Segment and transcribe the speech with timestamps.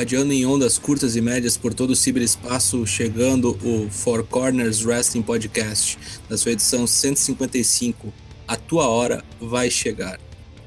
[0.00, 5.20] Radiando em ondas curtas e médias por todo o ciberespaço, chegando o Four Corners Wrestling
[5.20, 8.10] Podcast, na sua edição 155.
[8.48, 10.18] A tua hora vai chegar.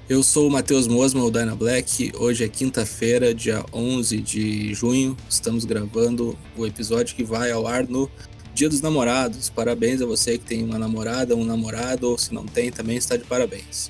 [0.08, 2.12] Eu sou o Matheus Mosman, o Dyna Black.
[2.16, 5.18] Hoje é quinta-feira, dia 11 de junho.
[5.28, 8.08] Estamos gravando o episódio que vai ao ar no
[8.54, 9.50] Dia dos Namorados.
[9.50, 13.18] Parabéns a você que tem uma namorada, um namorado, ou se não tem, também está
[13.18, 13.90] de parabéns.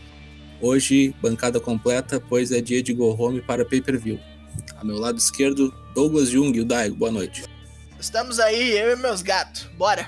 [0.62, 4.18] Hoje, bancada completa, pois é dia de go home para pay-per-view.
[4.80, 6.96] A meu lado esquerdo, Douglas Jung, o Daigo.
[6.96, 7.44] Boa noite.
[8.00, 9.70] Estamos aí, eu e meus gatos.
[9.78, 10.08] Bora!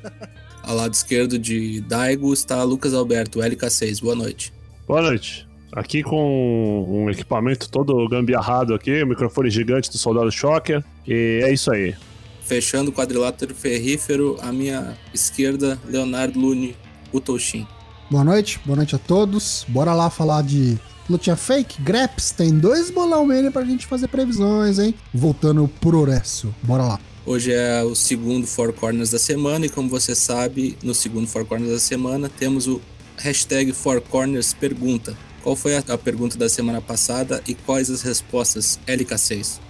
[0.62, 4.00] Ao lado esquerdo de Daigo está Lucas Alberto, LK6.
[4.02, 4.52] Boa noite.
[4.86, 5.48] Boa noite.
[5.72, 10.84] Aqui com um equipamento todo gambiarrado aqui, um microfone gigante do Soldado Shocker.
[11.06, 11.94] E é isso aí.
[12.42, 16.76] Fechando o quadrilátero ferrífero, à minha esquerda, Leonardo Lune,
[17.12, 17.66] o Toshin.
[18.10, 19.64] Boa noite, boa noite a todos.
[19.68, 20.76] Bora lá falar de
[21.10, 22.30] lutinha fake, Greps.
[22.30, 24.94] Tem dois bolão mania pra gente fazer previsões, hein?
[25.12, 26.54] Voltando pro Oresso.
[26.62, 27.00] Bora lá.
[27.26, 31.44] Hoje é o segundo Four Corners da semana e como você sabe, no segundo Four
[31.44, 32.80] Corners da semana temos o
[33.16, 35.16] hashtag Four Corners Pergunta.
[35.42, 38.78] Qual foi a, a pergunta da semana passada e quais as respostas?
[38.86, 39.60] LK6.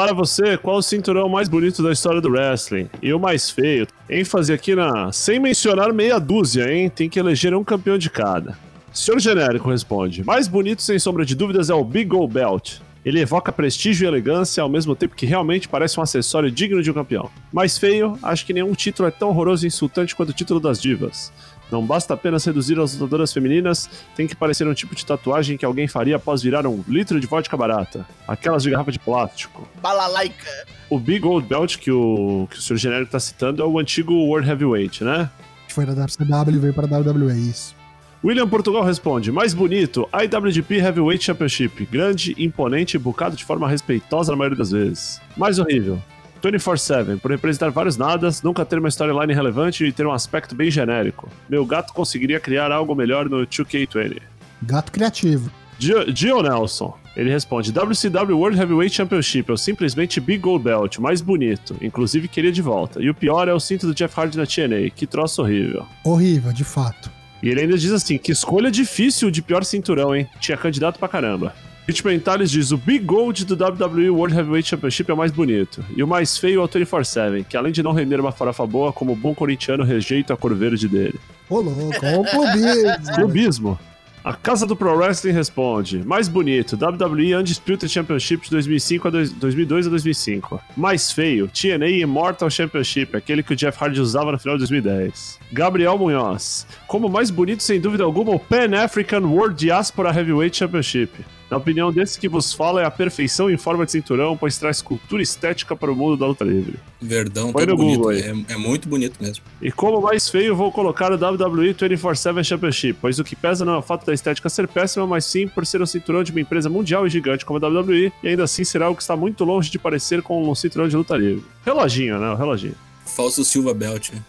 [0.00, 2.88] Para você, qual o cinturão mais bonito da história do wrestling?
[3.02, 3.86] E o mais feio?
[4.08, 5.12] ênfase aqui na.
[5.12, 6.88] Sem mencionar meia dúzia, hein?
[6.88, 8.56] Tem que eleger um campeão de cada.
[8.94, 12.78] Senhor Genérico responde: Mais bonito, sem sombra de dúvidas, é o Big Gold Belt.
[13.04, 16.90] Ele evoca prestígio e elegância ao mesmo tempo que realmente parece um acessório digno de
[16.90, 17.30] um campeão.
[17.52, 20.80] Mais feio, acho que nenhum título é tão horroroso e insultante quanto o título das
[20.80, 21.30] divas.
[21.70, 25.64] Não basta apenas reduzir as lutadoras femininas, tem que parecer um tipo de tatuagem que
[25.64, 28.06] alguém faria após virar um litro de vodka barata.
[28.26, 29.68] Aquelas de garrafa de plástico.
[29.80, 30.48] Balalaica.
[30.88, 32.76] O Big Old Belt que o, que o Sr.
[32.76, 35.30] Genérico tá citando é o antigo World Heavyweight, né?
[35.68, 37.76] Foi da WCW e veio para a WWE, isso.
[38.22, 41.86] William Portugal responde: Mais bonito, IWGP Heavyweight Championship.
[41.86, 45.20] Grande, imponente e bucado de forma respeitosa na maioria das vezes.
[45.36, 46.00] Mais horrível.
[46.40, 50.70] 24-7, por representar vários nadas, nunca ter uma storyline relevante e ter um aspecto bem
[50.70, 51.28] genérico.
[51.48, 54.20] Meu gato conseguiria criar algo melhor no 2K20.
[54.62, 55.50] Gato criativo.
[55.78, 56.94] Gio Nelson.
[57.16, 61.74] Ele responde: WCW World Heavyweight Championship é o simplesmente Big Gold Belt, mais bonito.
[61.80, 63.02] Inclusive queria de volta.
[63.02, 64.90] E o pior é o cinto do Jeff Hardy na TNA.
[64.94, 65.86] Que troço horrível.
[66.04, 67.10] Horrível, de fato.
[67.42, 70.28] E ele ainda diz assim: que escolha difícil de pior cinturão, hein?
[70.38, 71.54] Tinha candidato pra caramba.
[71.90, 75.84] Rich Mentales diz: o Big Gold do WWE World Heavyweight Championship é o mais bonito.
[75.96, 78.92] E o mais feio é o 24-7, que além de não render uma farofa boa,
[78.92, 81.18] como bom corintiano, rejeita a cor verde dele.
[81.48, 83.14] Ô, louco, o clubismo.
[83.16, 83.78] clubismo.
[84.22, 89.88] A Casa do Pro Wrestling responde: Mais bonito, WWE Undisputed Championship de 2005 a 2002
[89.88, 90.60] a 2005.
[90.76, 95.40] Mais feio, TNA Immortal Championship, aquele que o Jeff Hardy usava no final de 2010.
[95.50, 101.10] Gabriel Munhoz: Como mais bonito, sem dúvida alguma, o Pan African World Diaspora Heavyweight Championship.
[101.50, 104.80] Na opinião desse que vos fala, é a perfeição em forma de cinturão, pois traz
[104.80, 106.78] cultura estética para o mundo da luta livre.
[107.00, 108.10] Verdão, tá bonito.
[108.12, 109.44] É, é, muito bonito mesmo.
[109.60, 113.74] E como mais feio, vou colocar o WWE 24-7 Championship, pois o que pesa não
[113.74, 116.40] é o fato da estética ser péssima, mas sim por ser um cinturão de uma
[116.40, 119.44] empresa mundial e gigante como a WWE, e ainda assim será algo que está muito
[119.44, 121.44] longe de parecer com um cinturão de luta livre.
[121.64, 122.30] Reloginho, né?
[122.30, 122.76] O reloginho.
[123.04, 124.22] Falso Silva Belt, né?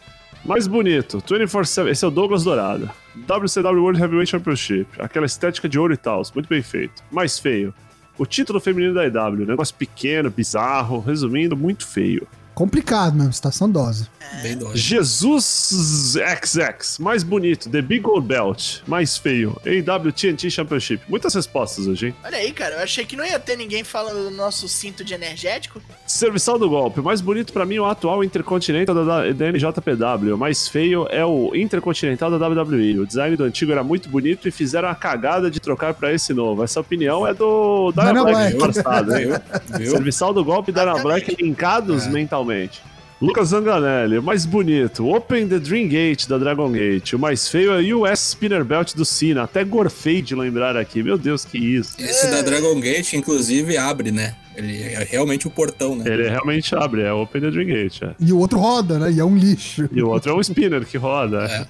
[0.43, 1.89] Mais bonito, 24-7.
[1.89, 2.89] Esse é o Douglas Dourado.
[3.15, 4.87] WCW World Heavyweight Championship.
[4.99, 7.03] Aquela estética de ouro e tal, muito bem feito.
[7.11, 7.73] Mais feio.
[8.17, 9.45] O título feminino da EW.
[9.45, 10.99] Negócio pequeno, bizarro.
[10.99, 12.27] Resumindo, muito feio.
[12.53, 14.07] Complicado mesmo, estação dose.
[14.41, 14.77] Bem dose.
[14.77, 21.03] Jesus XX, mais bonito, The Big Gold Belt, mais feio, AW TNT Championship.
[21.07, 22.15] Muitas respostas hoje, hein?
[22.23, 25.13] Olha aí, cara, eu achei que não ia ter ninguém falando do nosso cinto de
[25.13, 25.81] energético.
[26.05, 30.67] Serviçal do golpe, mais bonito para mim é o atual Intercontinental da, da NJPW, mais
[30.67, 32.99] feio é o Intercontinental da WWE.
[32.99, 36.33] O design do antigo era muito bonito e fizeram a cagada de trocar para esse
[36.33, 36.63] novo.
[36.63, 38.75] Essa opinião é do Dana Black, Black.
[38.75, 39.11] Passado,
[39.83, 42.09] Serviçal do golpe e Dana Black linkados é.
[42.09, 42.81] mentalmente realmente.
[43.21, 47.13] Lucas Zanganelli, o mais bonito, Open the Dream Gate da Dragon Gate.
[47.13, 49.43] O mais feio é o US Spinner Belt do Cena.
[49.43, 51.03] Até gorfei de lembrar aqui.
[51.03, 52.01] Meu Deus, que isso.
[52.01, 52.31] Esse é.
[52.31, 54.35] da Dragon Gate, inclusive, abre, né?
[54.55, 56.03] Ele é realmente o portão, né?
[56.11, 58.01] Ele realmente abre, é Open the Dream Gate.
[58.01, 58.15] É.
[58.19, 59.11] E o outro roda, né?
[59.11, 59.87] E é um lixo.
[59.91, 61.43] E o outro é um spinner que roda.
[61.45, 61.67] É.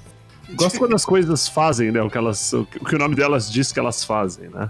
[0.55, 2.01] Gosto quando as coisas fazem, né?
[2.01, 4.69] O que, elas, o que o nome delas diz que elas fazem, né?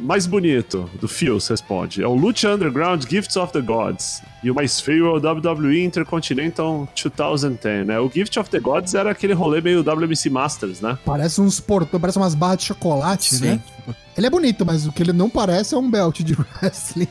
[0.00, 4.22] Mais bonito do Fios responde: é o Lucha Underground Gifts of the Gods.
[4.42, 8.00] E o mais feio é o WWE Intercontinental 2010, né?
[8.00, 10.98] O Gift of the Gods era aquele rolê meio WMC Masters, né?
[11.04, 13.44] Parece uns portões, parece umas barras de chocolate, Sim.
[13.44, 13.60] né?
[14.20, 17.08] Ele é bonito, mas o que ele não parece é um belt de wrestling.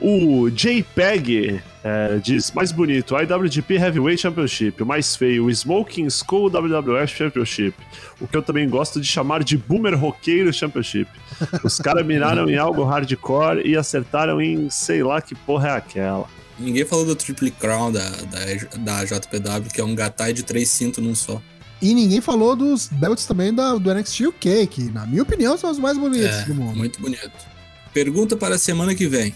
[0.00, 4.84] O JPEG é, diz: mais bonito, IWGP Heavyweight Championship.
[4.84, 7.74] O mais feio, o Smoking Skull WWF Championship.
[8.20, 11.10] O que eu também gosto de chamar de Boomer Roqueiro Championship.
[11.64, 16.28] Os caras miraram em algo hardcore e acertaram em sei lá que porra é aquela.
[16.56, 20.68] Ninguém falou do Triple Crown da, da, da JPW, que é um gatai de três
[20.68, 21.42] cintos num só.
[21.80, 25.70] E ninguém falou dos belts também da, do NXT UK, que, na minha opinião, são
[25.70, 26.76] os mais bonitos É, do mundo.
[26.76, 27.30] muito bonito.
[27.92, 29.34] Pergunta para a semana que vem.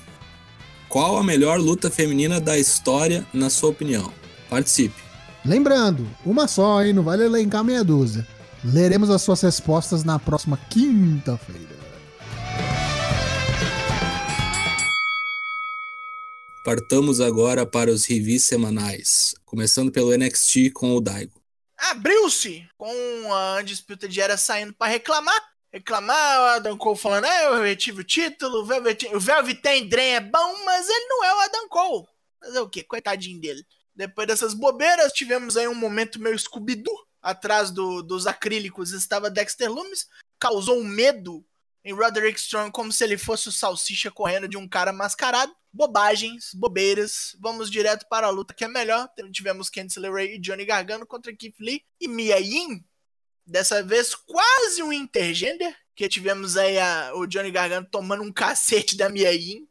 [0.89, 4.13] Qual a melhor luta feminina da história, na sua opinião?
[4.49, 5.01] Participe.
[5.45, 6.93] Lembrando, uma só, hein?
[6.93, 8.27] Não vale elencar meia dúzia.
[8.65, 11.79] Leremos as suas respostas na próxima quinta-feira.
[16.63, 19.35] Partamos agora para os reviews semanais.
[19.47, 21.40] Começando pelo NXT com o Daigo.
[21.91, 25.51] Abriu-se com a Undisputed Era saindo pra reclamar.
[25.73, 30.21] Reclamar, o Adam Cole falando, é, eu retive o título, o Velvet, o Dream é
[30.21, 32.07] bom, mas ele não é o Adam Cole.
[32.43, 32.83] Fazer o quê?
[32.83, 33.65] Coitadinho dele.
[33.95, 36.93] Depois dessas bobeiras, tivemos aí um momento meio Scooby-Doo.
[37.23, 40.09] Atrás do- dos acrílicos estava Dexter Loomis.
[40.41, 41.45] Causou um medo
[41.85, 45.55] em Roderick Strong como se ele fosse o salsicha correndo de um cara mascarado.
[45.73, 47.37] Bobagens, bobeiras.
[47.41, 49.09] Vamos direto para a luta que é melhor.
[49.33, 52.85] Tivemos Candice LeRae e Johnny Gargano contra Keith Lee e Mia Yim.
[53.47, 58.97] Dessa vez quase um intergender, que tivemos aí a- o Johnny Gargano tomando um cacete
[58.97, 59.67] da Mia Yim.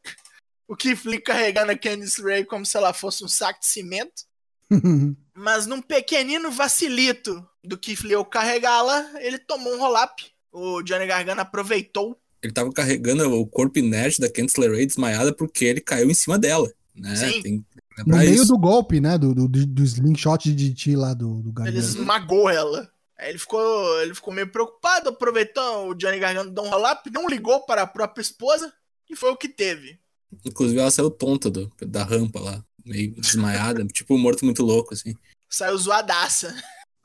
[0.68, 4.24] O Keith Lee carregando a Candice LeRae como se ela fosse um saco de cimento.
[5.34, 10.32] Mas num pequenino vacilito do Keith Lee ao carregá-la, ele tomou um roll-up.
[10.52, 12.20] O Johnny Gargano aproveitou.
[12.42, 16.38] Ele tava carregando o corpo inerte da Candice LeRae desmaiada porque ele caiu em cima
[16.40, 17.16] dela, né?
[17.16, 17.42] Sim.
[17.42, 18.48] Tem que No meio isso.
[18.48, 19.18] do golpe, né?
[19.18, 21.78] Do, do, do slingshot de DT lá do, do Ele Gargano.
[21.80, 22.90] esmagou ela.
[23.18, 27.28] Aí ele ficou, ele ficou meio preocupado, aproveitou o Johnny Gargano deu um roll-up, não
[27.28, 28.72] ligou para a própria esposa
[29.10, 30.00] e foi o que teve.
[30.46, 34.94] Inclusive ela saiu tonta do- da rampa lá, meio desmaiada, tipo um morto muito louco,
[34.94, 35.14] assim.
[35.50, 36.56] Saiu zoadaça.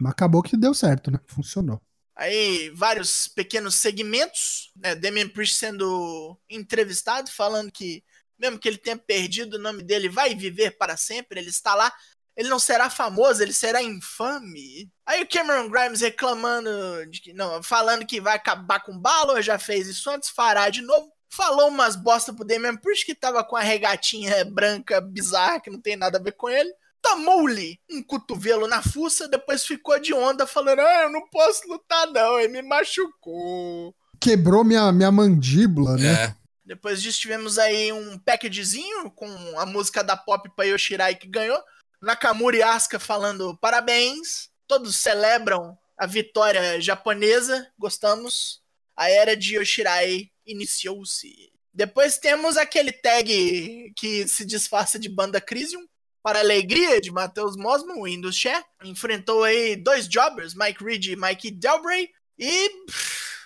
[0.01, 1.19] Mas acabou que deu certo, né?
[1.27, 1.81] Funcionou.
[2.17, 4.95] Aí, vários pequenos segmentos, né?
[4.95, 8.05] Damian Priest sendo entrevistado, falando que,
[8.39, 11.93] mesmo que ele tenha perdido o nome dele, vai viver para sempre, ele está lá.
[12.37, 14.91] Ele não será famoso, ele será infame.
[15.07, 16.71] Aí o Cameron Grimes reclamando,
[17.09, 20.69] de que, não, falando que vai acabar com o Balor, já fez isso antes, fará
[20.69, 21.13] de novo.
[21.29, 25.81] Falou umas bosta pro Damian Priest que tava com a regatinha branca bizarra, que não
[25.81, 26.73] tem nada a ver com ele
[27.05, 32.07] tomou-lhe um cotovelo na fuça, depois ficou de onda falando: Ah, eu não posso lutar,
[32.09, 33.95] não, ele me machucou.
[34.19, 36.25] Quebrou minha, minha mandíbula, né?
[36.25, 36.35] É,
[36.65, 39.29] Depois disso, tivemos aí um packagezinho com
[39.59, 41.61] a música da pop pra Yoshirai que ganhou.
[42.01, 44.49] Nakamura e Asuka falando parabéns.
[44.67, 47.69] Todos celebram a vitória japonesa.
[47.79, 48.63] Gostamos.
[48.97, 51.53] A era de Yoshirai iniciou-se.
[51.73, 55.85] Depois temos aquele tag que se disfarça de banda Crisium.
[56.25, 58.65] Para a alegria de Matheus Mosman, o Windows Share.
[58.83, 62.09] Enfrentou aí dois jobbers, Mike Reed e Mike Delbray.
[62.39, 62.71] E.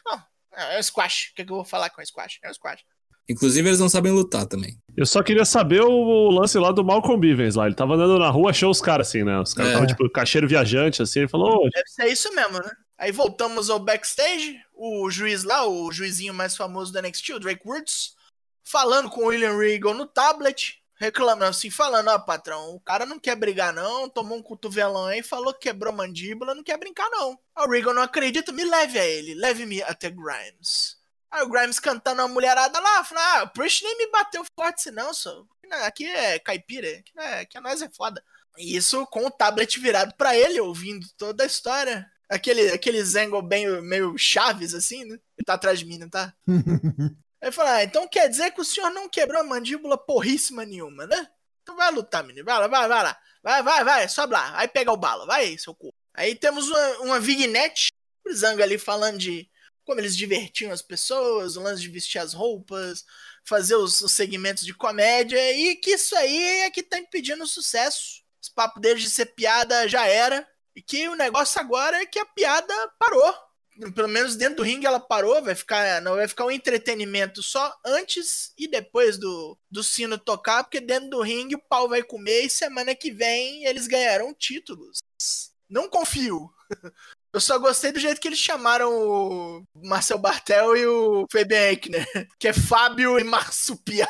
[0.04, 0.18] bom,
[0.54, 1.30] é o squash.
[1.32, 2.38] O que, é que eu vou falar com o squash?
[2.42, 2.82] É o squash.
[3.28, 4.78] inclusive eles não sabem lutar também.
[4.96, 7.66] Eu só queria saber o lance lá do Malcolm Bivens lá.
[7.66, 9.38] Ele tava andando na rua, achou os caras assim, né?
[9.40, 9.74] Os caras É.
[9.74, 11.18] estavam tipo caixeiro viajante, assim.
[11.20, 12.70] Ele falou: "Ô, Deve ser isso mesmo, né?
[12.96, 17.62] Aí voltamos ao backstage, o juiz lá, o juizinho mais famoso do NXT, o Drake
[17.66, 18.14] Woods,
[18.64, 23.18] falando com o William Regal no tablet, reclamando assim, falando, ó patrão, o cara não
[23.18, 27.08] quer brigar não, tomou um cotovelão aí, falou que quebrou a mandíbula, não quer brincar
[27.10, 27.38] não.
[27.56, 30.98] O Regal não acredita, me leve a ele, leve-me até Grimes.
[31.30, 34.88] Aí o Grimes cantando a mulherada lá, falando, ah, o Priest nem me bateu forte
[34.88, 35.44] assim não, só.
[35.84, 38.22] Aqui é caipira, aqui, não é, aqui é nós é foda.
[38.56, 42.10] E Isso com o tablet virado pra ele, ouvindo toda a história.
[42.28, 45.18] Aquele, aquele Zangle bem meio chaves, assim, né?
[45.36, 46.34] Ele tá atrás de mim, não tá?
[47.40, 51.06] Aí fala, ah, então quer dizer que o senhor não quebrou a mandíbula porríssima nenhuma,
[51.06, 51.28] né?
[51.62, 52.44] Então vai lutar, menino.
[52.44, 53.20] Vai lá, vai, vai lá.
[53.42, 54.58] Vai, vai, vai, sobe lá.
[54.58, 55.26] Aí pega o bala.
[55.26, 55.92] Vai, seu cu.
[56.14, 57.92] Aí temos uma, uma vignette,
[58.26, 59.48] o Zanga ali falando de
[59.84, 63.06] como eles divertiam as pessoas, o lance de vestir as roupas,
[63.42, 67.46] fazer os, os segmentos de comédia, e que isso aí é que tá impedindo o
[67.46, 68.22] sucesso.
[68.42, 72.18] Os papos deles de ser piada já era, e que o negócio agora é que
[72.18, 73.34] a piada parou.
[73.94, 77.72] Pelo menos dentro do ringue ela parou, vai ficar, não vai ficar um entretenimento só
[77.84, 82.42] antes e depois do, do sino tocar, porque dentro do ringue o pau vai comer
[82.42, 84.98] e semana que vem eles ganharão títulos.
[85.68, 86.50] Não confio.
[87.32, 92.06] Eu só gostei do jeito que eles chamaram o Marcel Bartel e o Fabian Eichner,
[92.38, 94.08] que é Fábio e Marsupial.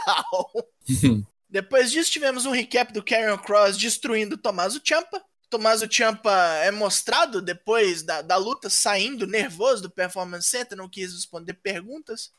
[1.50, 5.22] Depois disso, tivemos um recap do Karrion Cross destruindo o Tommaso Ciampa.
[5.50, 11.12] Tommaso Ciampa é mostrado depois da, da luta, saindo nervoso do Performance Center, não quis
[11.12, 12.32] responder perguntas.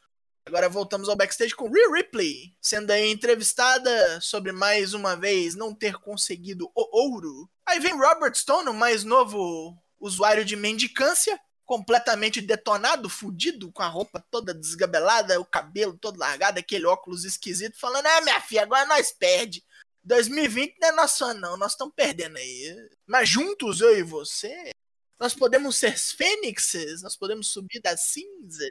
[0.45, 5.73] Agora voltamos ao backstage com Rhea Ripley, sendo aí entrevistada sobre mais uma vez não
[5.73, 7.49] ter conseguido o ouro.
[7.65, 13.87] Aí vem Robert Stone, o mais novo usuário de mendicância, completamente detonado, fudido, com a
[13.87, 18.87] roupa toda desgabelada, o cabelo todo largado, aquele óculos esquisito, falando: É, minha filha, agora
[18.87, 19.63] nós perde.
[20.09, 21.57] 2020 não é nosso ano, não.
[21.57, 22.75] Nós estamos perdendo aí.
[23.07, 24.71] Mas juntos, eu e você,
[25.19, 28.69] nós podemos ser fênixes, nós podemos subir das cinzas.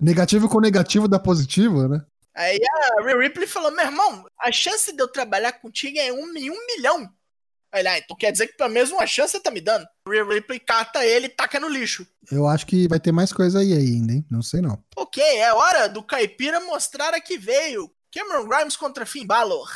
[0.00, 2.04] Negativo com negativo dá positivo, né?
[2.34, 2.58] Aí
[2.98, 6.50] a Rhea Ripley falou: meu irmão, a chance de eu trabalhar contigo é um em
[6.50, 7.08] um milhão.
[7.72, 9.86] Aí ele, ah, então quer dizer que pelo menos uma chance você tá me dando?
[10.08, 12.04] Rhea Ripley cata ele e taca no lixo.
[12.32, 14.26] Eu acho que vai ter mais coisa aí ainda, hein?
[14.28, 14.82] Não sei não.
[14.96, 17.88] Ok, é hora do Caipira mostrar a que veio.
[18.12, 19.70] Cameron Grimes contra Finn Balor.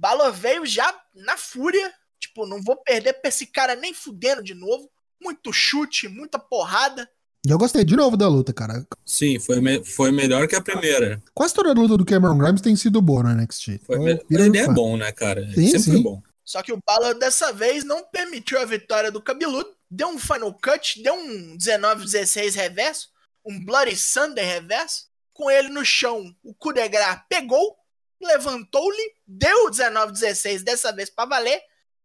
[0.00, 1.92] Balor veio já na fúria.
[2.18, 4.90] Tipo, não vou perder pra esse cara nem fudendo de novo.
[5.22, 7.08] Muito chute, muita porrada.
[7.46, 8.86] E eu gostei de novo da luta, cara.
[9.04, 11.22] Sim, foi, me foi melhor que a primeira.
[11.34, 13.80] Quase toda a luta do Cameron Grimes tem sido boa no NXT.
[13.84, 14.20] Foi me...
[14.30, 15.46] Ele é bom, né, cara?
[15.54, 16.02] Sim, Sempre sim.
[16.02, 16.22] bom.
[16.44, 19.70] Só que o Balor dessa vez não permitiu a vitória do cabeludo.
[19.90, 23.08] Deu um Final Cut, deu um 19-16 reverso,
[23.44, 25.08] um Bloody Sunday reverso.
[25.32, 27.74] Com ele no chão, o coup de grace pegou,
[28.20, 31.62] levantou-lhe, deu o 19-16 dessa vez pra valer,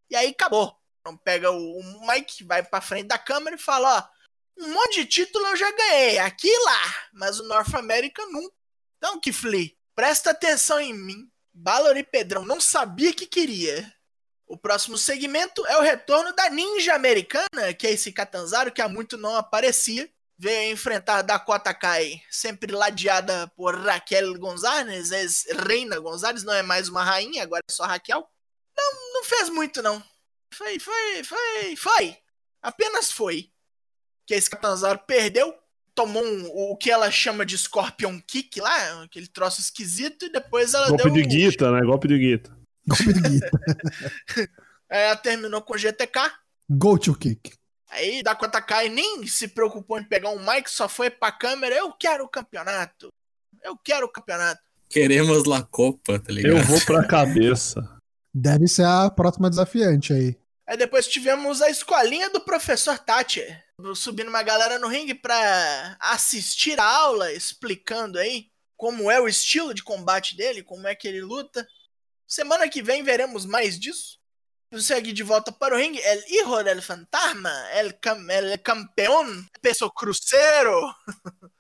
[0.10, 0.76] e aí acabou.
[1.02, 5.06] Então pega o, Mike, vai pra frente da câmera e fala, ó, um monte de
[5.06, 8.56] título eu já ganhei, aqui e lá, mas o North America nunca.
[8.98, 11.30] Então, Kifli, presta atenção em mim.
[11.54, 13.94] Balor e Pedrão não sabia que queria.
[14.48, 18.90] O próximo segmento é o retorno da ninja americana, que é esse Catanzaro que há
[18.90, 20.10] muito não aparecia.
[20.38, 27.04] Veio enfrentar Dakota Kai, sempre ladeada por Raquel Gonzalez, ex-reina Gonzalez, não é mais uma
[27.04, 28.28] rainha, agora é só Raquel.
[28.78, 30.04] Não, não fez muito não.
[30.54, 32.18] Foi, foi, foi, foi.
[32.62, 33.50] Apenas foi.
[34.28, 35.54] Que esse Catanzaro perdeu,
[35.94, 40.74] tomou um, o que ela chama de Scorpion Kick lá, aquele troço esquisito, e depois
[40.74, 41.82] ela Golpe deu de um- Guita, né?
[41.86, 42.58] Golpe de Guita.
[42.88, 43.52] Golpe de guita.
[44.90, 46.20] Aí ela terminou com GTK.
[46.70, 47.54] Go to kick.
[47.90, 51.76] Aí Dakota Kai nem se preocupou em pegar um mic, só foi pra câmera.
[51.76, 53.10] Eu quero o campeonato.
[53.64, 54.62] Eu quero o campeonato.
[54.90, 56.58] Queremos La Copa, tá ligado?
[56.58, 57.82] Eu vou pra cabeça.
[58.34, 60.38] Deve ser a próxima desafiante aí.
[60.68, 63.64] Aí depois tivemos a escolinha do professor Thatcher.
[63.94, 69.74] Subindo uma galera no ringue pra assistir a aula, explicando aí como é o estilo
[69.74, 71.68] de combate dele, como é que ele luta.
[72.28, 74.20] Semana que vem veremos mais disso.
[74.78, 76.02] Segue de volta para o ringue.
[76.04, 80.94] El hijo del fantasma, el, cam el campeón, peso cruceiro.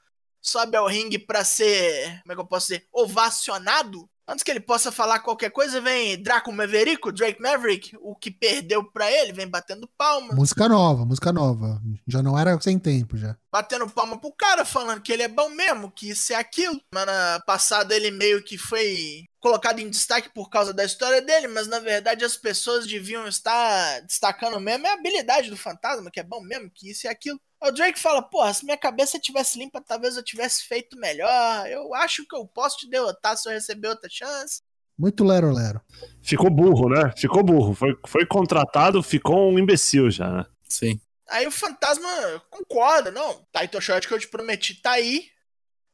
[0.42, 4.08] Sobe ao ringue pra ser, como é que eu posso dizer, ovacionado.
[4.28, 8.84] Antes que ele possa falar qualquer coisa, vem Draco Maverick, Drake Maverick, o que perdeu
[8.84, 10.34] pra ele, vem batendo palma.
[10.34, 11.80] Música nova, música nova.
[12.08, 13.38] Já não era sem tempo já.
[13.52, 16.82] batendo palma pro cara, falando que ele é bom mesmo, que isso é aquilo.
[16.92, 21.68] Semana passada ele meio que foi colocado em destaque por causa da história dele, mas
[21.68, 26.24] na verdade as pessoas deviam estar destacando mesmo é a habilidade do fantasma, que é
[26.24, 27.40] bom mesmo, que isso e aquilo.
[27.62, 31.68] O Drake fala, porra, se minha cabeça tivesse limpa, talvez eu tivesse feito melhor.
[31.68, 34.64] Eu acho que eu posso te derrotar se eu receber outra chance.
[34.98, 35.80] Muito lero lero.
[36.24, 37.14] Ficou burro, né?
[37.16, 37.76] Ficou burro.
[37.76, 40.46] Foi, foi contratado, ficou um imbecil já, né?
[40.68, 41.00] Sim.
[41.30, 42.10] Aí o fantasma
[42.50, 45.35] concorda, não, Title Shot que eu te prometi tá aí.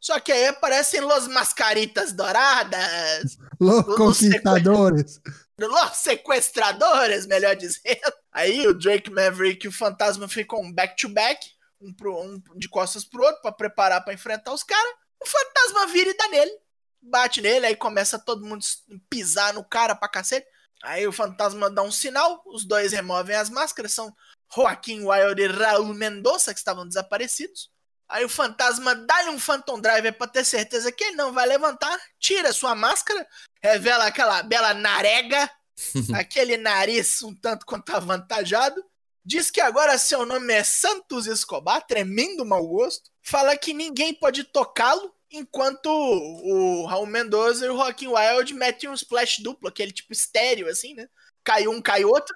[0.01, 5.21] Só que aí aparecem Los Mascaritas Douradas, Los Conquistadores.
[5.59, 8.11] Los Sequestradores, melhor dizendo.
[8.33, 11.45] Aí o Drake Maverick e o fantasma ficam back-to-back,
[11.79, 14.93] um, pro, um de costas pro outro, pra preparar pra enfrentar os caras.
[15.21, 16.51] O fantasma vira e dá nele.
[16.99, 18.63] Bate nele, aí começa todo mundo
[19.07, 20.47] pisar no cara pra cacete.
[20.81, 24.11] Aí o fantasma dá um sinal, os dois removem as máscaras, são
[24.55, 27.69] Joaquim Wild e Raul Mendonça, que estavam desaparecidos.
[28.11, 31.97] Aí o fantasma dá-lhe um Phantom Driver pra ter certeza que ele não vai levantar,
[32.19, 33.25] tira sua máscara,
[33.63, 35.49] revela aquela bela narega,
[36.13, 38.83] aquele nariz um tanto quanto avantajado.
[39.23, 43.09] Diz que agora seu nome é Santos Escobar, tremendo mau gosto.
[43.23, 48.93] Fala que ninguém pode tocá-lo, enquanto o Raul Mendoza e o Joaquim Wild metem um
[48.93, 51.07] splash duplo, aquele tipo estéreo, assim, né?
[51.43, 52.35] Cai um, cai outro.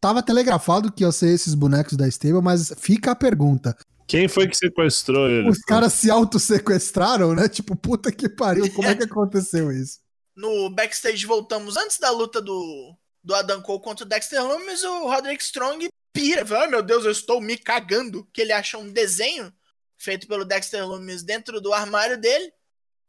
[0.00, 3.74] Tava telegrafado que ia ser esses bonecos da Stable, mas fica a pergunta.
[4.06, 5.48] Quem foi que sequestrou ele?
[5.48, 7.48] Os caras se auto-sequestraram, né?
[7.48, 10.00] Tipo, puta que pariu, como é que aconteceu isso?
[10.36, 15.06] No backstage voltamos antes da luta do, do Adam Cole contra o Dexter Lumis, o
[15.06, 16.46] Roderick Strong pira.
[16.46, 18.24] Fala, Ai meu Deus, eu estou me cagando.
[18.32, 19.52] Que ele acha um desenho
[19.96, 22.52] feito pelo Dexter Lumis dentro do armário dele.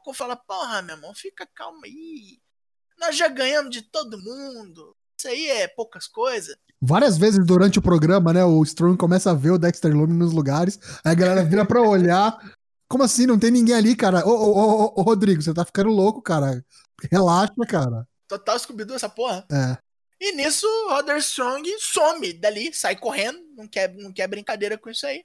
[0.06, 2.40] O fala, porra, meu irmão, fica calma aí.
[2.96, 4.95] Nós já ganhamos de todo mundo.
[5.16, 6.56] Isso aí é poucas coisas.
[6.80, 10.32] Várias vezes durante o programa, né, o Strong começa a ver o Dexter Lumis nos
[10.32, 12.38] lugares, aí a galera vira pra olhar.
[12.88, 13.26] Como assim?
[13.26, 14.26] Não tem ninguém ali, cara?
[14.26, 16.64] Ô, ô, ô, ô, Rodrigo, você tá ficando louco, cara.
[17.10, 18.06] Relaxa, cara.
[18.28, 19.44] Total scooby essa porra.
[19.50, 19.78] É.
[20.20, 24.88] E nisso, o Rodder Strong some dali, sai correndo, não quer, não quer brincadeira com
[24.88, 25.24] isso aí.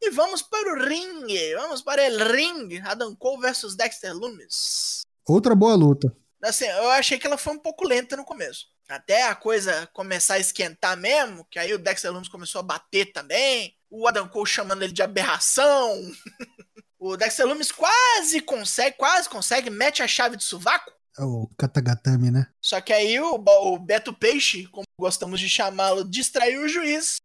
[0.00, 5.02] E vamos para o ringue, vamos para o ringue, Adam Cole versus Dexter Lumis.
[5.26, 6.14] Outra boa luta.
[6.42, 8.66] Assim, eu achei que ela foi um pouco lenta no começo.
[8.88, 13.12] Até a coisa começar a esquentar mesmo, que aí o Dexter Lumis começou a bater
[13.12, 13.76] também.
[13.90, 16.00] O Adam Cole chamando ele de aberração.
[16.98, 20.92] o Dexter Lumis quase consegue, quase consegue, mete a chave de sovaco.
[21.18, 22.46] É o Katagatame, né?
[22.60, 27.16] Só que aí o, o Beto Peixe, como gostamos de chamá-lo, distraiu o juiz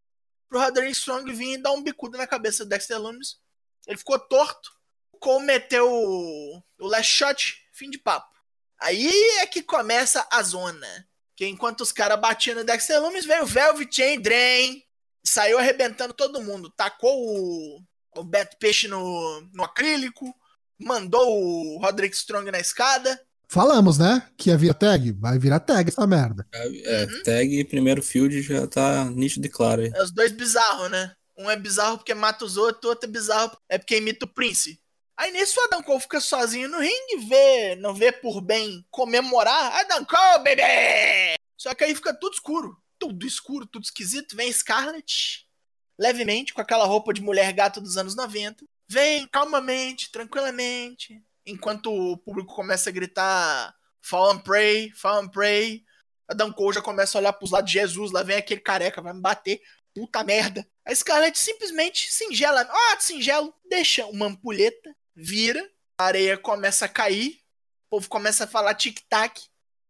[0.49, 3.37] pro Roderick Strong vir e dar um bicudo na cabeça do Dexter Lumis.
[3.85, 4.71] Ele ficou torto.
[5.11, 8.31] O Cole meteu o, o last shot, fim de papo.
[8.79, 11.07] Aí é que começa a zona.
[11.41, 14.83] Que enquanto os caras batiam no Dexter Lumis, veio o Velvet Chain Drain.
[15.23, 16.69] Saiu arrebentando todo mundo.
[16.69, 17.81] Tacou o,
[18.15, 20.35] o Beto Peixe no, no acrílico.
[20.77, 23.19] Mandou o Roderick Strong na escada.
[23.47, 24.21] Falamos, né?
[24.37, 25.13] Que ia virar tag.
[25.13, 26.47] Vai virar tag essa merda.
[26.53, 27.23] É, uhum.
[27.23, 29.91] tag e primeiro field já tá nítido e claro aí.
[29.95, 31.15] É os dois bizarros, né?
[31.35, 34.31] Um é bizarro porque mata os outros, o outro é bizarro é porque imita o
[34.31, 34.79] Prince.
[35.21, 39.71] Aí nisso o Adam Cole fica sozinho no ringue, vê, não vê por bem comemorar.
[39.75, 41.35] Adam Cole, bebê!
[41.55, 42.75] Só que aí fica tudo escuro.
[42.97, 44.35] Tudo escuro, tudo esquisito.
[44.35, 45.47] Vem Scarlett,
[45.95, 48.65] levemente, com aquela roupa de mulher gato dos anos 90.
[48.87, 55.85] Vem calmamente, tranquilamente, enquanto o público começa a gritar Fall and Pray, Fall and Pray,
[56.27, 59.13] Adam Cole já começa a olhar pros lados de Jesus, lá vem aquele careca, vai
[59.13, 59.61] me bater,
[59.93, 60.67] puta merda.
[60.83, 66.89] A Scarlett simplesmente singela, ó, oh, singelo, deixa uma ampulheta, vira, a areia começa a
[66.89, 67.39] cair,
[67.87, 69.41] o povo começa a falar tic-tac,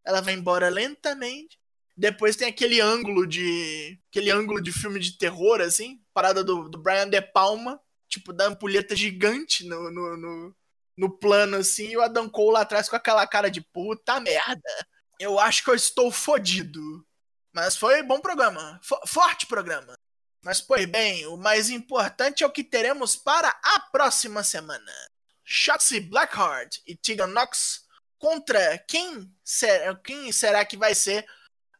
[0.05, 1.59] ela vai embora lentamente.
[1.95, 3.99] Depois tem aquele ângulo de.
[4.09, 8.45] aquele ângulo de filme de terror, assim, parada do, do Brian De Palma, tipo, da
[8.45, 10.55] ampulheta gigante no, no, no
[10.97, 14.87] no plano assim, e o Adam Cole lá atrás com aquela cara de puta merda.
[15.19, 17.05] Eu acho que eu estou fodido.
[17.53, 18.79] Mas foi bom programa.
[19.07, 19.93] forte programa.
[20.43, 24.91] Mas, pois bem, o mais importante é o que teremos para a próxima semana.
[25.51, 27.85] Shotzi Blackheart e Tegan Knox
[28.17, 31.27] contra quem será, quem será que vai ser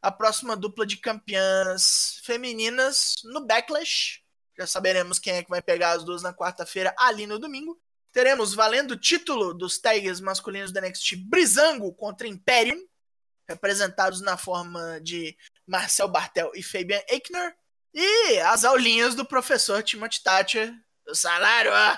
[0.01, 4.21] a próxima dupla de campeãs femininas no Backlash.
[4.57, 7.79] Já saberemos quem é que vai pegar as duas na quarta-feira ali no domingo.
[8.11, 12.85] Teremos valendo o título dos tags masculinos da NXT Brizango contra Imperium,
[13.47, 17.55] representados na forma de Marcel Bartel e Fabian Eichner.
[17.93, 20.73] E as aulinhas do professor Timothy Thatcher,
[21.05, 21.97] do salário, ó.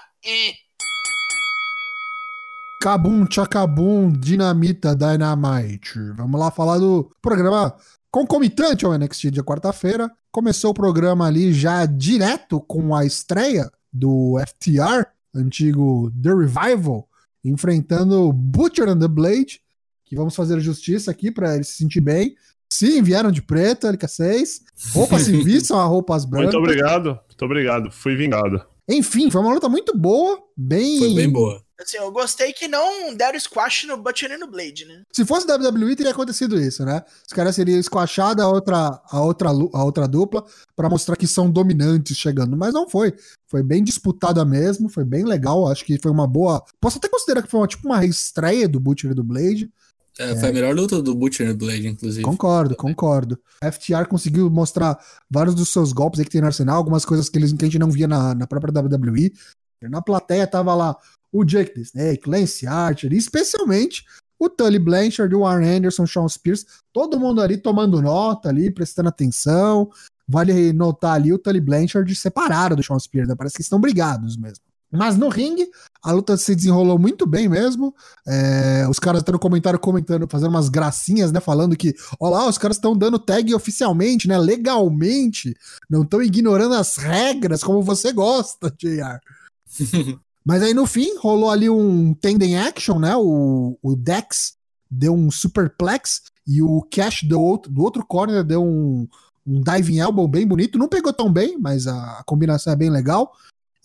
[2.84, 5.98] Cabum, Chacabum, Dinamita, Dynamite.
[6.18, 7.74] Vamos lá falar do programa
[8.12, 10.12] concomitante ao NXT de quarta-feira.
[10.30, 17.08] Começou o programa ali já direto com a estreia do FTR, antigo The Revival,
[17.42, 19.62] enfrentando Butcher and the Blade,
[20.04, 22.36] que vamos fazer justiça aqui para ele se sentir bem.
[22.70, 24.60] Sim, vieram de preto, LK6.
[24.92, 26.54] Roupas civis são roupas brancas.
[26.54, 27.92] Muito obrigado, muito obrigado.
[27.92, 28.62] Fui vingado.
[28.90, 31.00] Enfim, foi uma luta muito boa, bem.
[31.00, 31.64] Foi bem boa.
[31.84, 35.02] Assim, eu gostei que não deram squash no Butcher e no Blade, né?
[35.12, 37.04] Se fosse WWE, teria acontecido isso, né?
[37.28, 41.52] Os caras seriam squashados a outra, a outra, a outra dupla para mostrar que são
[41.52, 42.56] dominantes chegando.
[42.56, 43.14] Mas não foi.
[43.48, 45.68] Foi bem disputada mesmo, foi bem legal.
[45.68, 46.64] Acho que foi uma boa.
[46.80, 49.70] Posso até considerar que foi uma, tipo uma reestreia do Butcher e do Blade.
[50.18, 52.24] É, foi a melhor luta do Butcher e Blade, inclusive.
[52.24, 53.38] Concordo, concordo.
[53.62, 54.98] A FTR conseguiu mostrar
[55.30, 57.68] vários dos seus golpes aí que tem no arsenal, algumas coisas que, eles, que a
[57.68, 59.34] gente não via na, na própria WWE.
[59.82, 60.98] Na plateia tava lá
[61.34, 64.06] o Jake the Snake, Lance Archer, especialmente
[64.40, 69.10] o Tully Blanchard, o Warren Anderson, Sean Spears, todo mundo ali tomando nota ali, prestando
[69.10, 69.90] atenção.
[70.28, 73.36] Vale notar ali o Tully Blanchard separado do Sean Spears, né?
[73.36, 74.64] parece que estão brigados mesmo.
[74.96, 75.68] Mas no ringue,
[76.04, 77.96] a luta se desenrolou muito bem mesmo.
[78.28, 81.40] É, os caras estão no comentário comentando, fazendo umas gracinhas, né?
[81.40, 84.38] Falando que, ó lá, os caras estão dando tag oficialmente, né?
[84.38, 85.56] Legalmente.
[85.90, 89.20] Não estão ignorando as regras como você gosta, JR.
[90.46, 93.16] Mas aí no fim rolou ali um tendon action, né?
[93.16, 94.56] O, o Dex
[94.90, 99.08] deu um superplex e o Cash do outro, do outro corner deu um,
[99.48, 100.78] um diving elbow bem bonito.
[100.78, 103.32] Não pegou tão bem, mas a, a combinação é bem legal.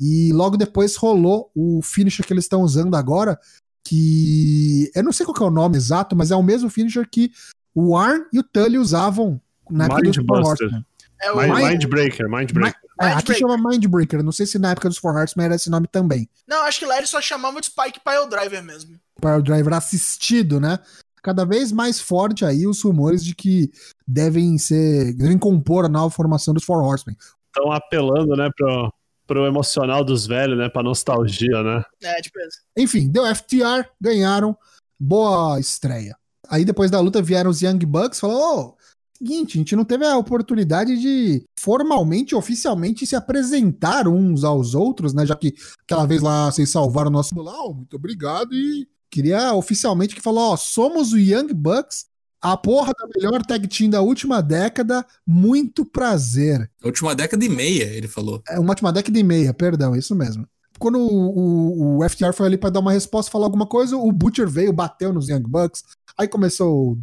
[0.01, 3.39] E logo depois rolou o finisher que eles estão usando agora,
[3.85, 7.33] que eu não sei qual é o nome exato, mas é o mesmo finisher que
[7.75, 9.41] o Arn e o Tully usavam
[9.71, 10.85] na época Mind do Horseman.
[11.21, 12.88] É o Mind, Mindbreaker, Mindbreaker.
[13.01, 14.23] É, aqui chama Mindbreaker.
[14.23, 16.29] Não sei se na época dos Four Hearts era esse nome também.
[16.47, 18.99] Não, acho que lá eles só chamavam de Spike Pile Driver mesmo.
[19.21, 20.79] Pile Driver assistido, né?
[21.23, 23.71] cada vez mais forte aí os rumores de que
[24.07, 27.17] devem ser, devem compor a nova formação dos Four Horsemen.
[27.47, 28.93] Estão apelando, né, pro,
[29.27, 31.83] pro emocional dos velhos, né, pra nostalgia, né?
[32.03, 32.61] É, tipo isso.
[32.77, 34.57] Enfim, deu FTR, ganharam,
[34.99, 36.17] boa estreia.
[36.49, 38.78] Aí depois da luta vieram os Young Bucks, falou,
[39.19, 45.13] seguinte, a gente não teve a oportunidade de formalmente, oficialmente se apresentar uns aos outros,
[45.13, 49.53] né, já que aquela vez lá vocês salvaram o nosso lá, muito obrigado e queria
[49.55, 52.07] oficialmente que falou, ó, somos o Young Bucks,
[52.41, 56.71] a porra da melhor tag team da última década, muito prazer.
[56.85, 58.41] Última década e meia, ele falou.
[58.49, 60.47] É uma última década e meia, perdão, isso mesmo.
[60.79, 64.13] Quando o, o, o FTR foi ali pra dar uma resposta, falar alguma coisa, o
[64.13, 65.83] Butcher veio, bateu nos Young Bucks,
[66.17, 66.99] aí começou o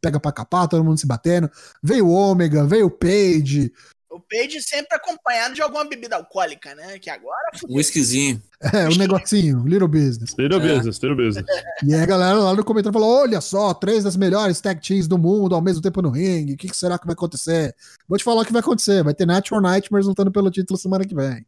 [0.00, 1.50] pega pra capar, todo mundo se batendo.
[1.82, 3.72] Veio o Ômega, veio o Page,
[4.10, 6.98] O Page sempre acompanhado de alguma bebida alcoólica, né?
[6.98, 7.50] Que agora.
[7.68, 8.42] Um whiskyzinho.
[8.72, 10.34] é, o negocinho, Little Business.
[10.38, 10.74] Little É.
[10.76, 11.46] business, little business.
[11.84, 15.06] E aí a galera lá no comentário falou: olha só, três das melhores tag teams
[15.06, 17.76] do mundo ao mesmo tempo no ringue, o que, que será que vai acontecer?
[18.08, 21.04] Vou te falar o que vai acontecer, vai ter Natural Nightmares lutando pelo título semana
[21.04, 21.46] que vem.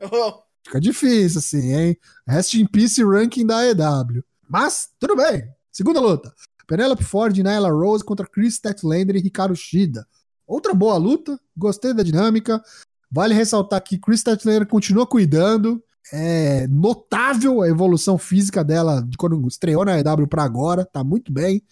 [0.00, 1.96] Oh, Fica difícil assim, hein?
[2.26, 4.24] Rest in Peace ranking da AEW.
[4.48, 5.46] Mas, tudo bem.
[5.70, 6.32] Segunda luta.
[6.68, 10.06] Penelope Ford e Nyla Rose contra Chris Statlander e Ricardo Shida.
[10.46, 12.62] Outra boa luta, gostei da dinâmica.
[13.10, 15.82] Vale ressaltar que Chris Statlander continua cuidando.
[16.12, 21.32] É notável a evolução física dela de quando estreou na AEW pra agora, tá muito
[21.32, 21.62] bem.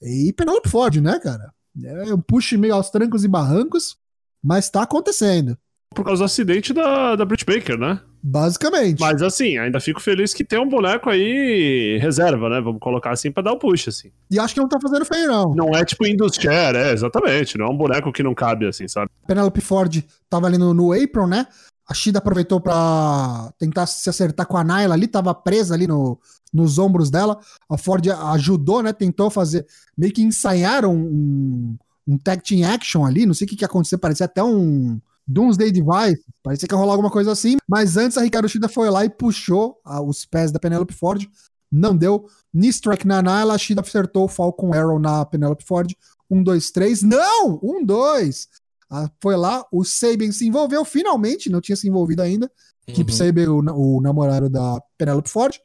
[0.00, 1.52] E Penelope Ford, né, cara?
[1.82, 3.96] É um push meio aos trancos e barrancos,
[4.42, 5.58] mas tá acontecendo.
[5.96, 7.98] Por causa do acidente da, da Britt Baker, né?
[8.22, 9.00] Basicamente.
[9.00, 12.60] Mas assim, ainda fico feliz que tem um boneco aí reserva, né?
[12.60, 14.12] Vamos colocar assim pra dar o push, assim.
[14.30, 15.54] E acho que não tá fazendo feio, não.
[15.54, 17.56] Não é tipo Industrial, é, exatamente.
[17.56, 19.10] Não é um boneco que não cabe, assim, sabe?
[19.26, 21.46] Penelope Ford tava ali no, no apron, né?
[21.88, 26.18] A Shida aproveitou pra tentar se acertar com a Nyla ali, tava presa ali no,
[26.52, 27.40] nos ombros dela.
[27.70, 28.92] A Ford ajudou, né?
[28.92, 29.64] Tentou fazer,
[29.96, 31.74] meio que ensaiaram um,
[32.06, 35.00] um tag team action ali, não sei o que que ia acontecer, parecia até um
[35.26, 38.88] Doomsday Device, parecia que ia rolar alguma coisa assim, mas antes a Ricardo Shida foi
[38.88, 41.26] lá e puxou ah, os pés da Penelope Ford,
[41.70, 42.26] não deu.
[42.52, 45.92] Knee strike na Nyla, a Shida acertou o Falcon Arrow na Penelope Ford.
[46.30, 47.02] Um, dois, três.
[47.02, 47.58] Não!
[47.62, 48.48] Um, dois!
[48.88, 52.50] Ah, foi lá, o Sabian se envolveu finalmente, não tinha se envolvido ainda.
[52.86, 53.16] Keep Uhum.
[53.16, 55.56] Sabian, o, o namorado da Penelope Ford.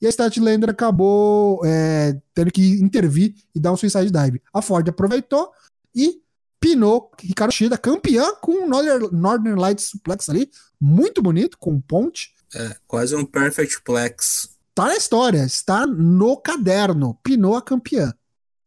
[0.00, 4.42] E a Statlander acabou é, tendo que intervir e dar um suicide dive.
[4.52, 5.50] A Ford aproveitou
[5.94, 6.20] e
[6.60, 10.50] pinou Ricardo Shida, campeã com o Northern, Northern Lights Suplex ali.
[10.80, 12.30] Muito bonito, com ponte.
[12.54, 14.50] É, quase um perfect plex.
[14.74, 17.18] Tá na história, está no caderno.
[17.22, 18.12] Pinou a campeã.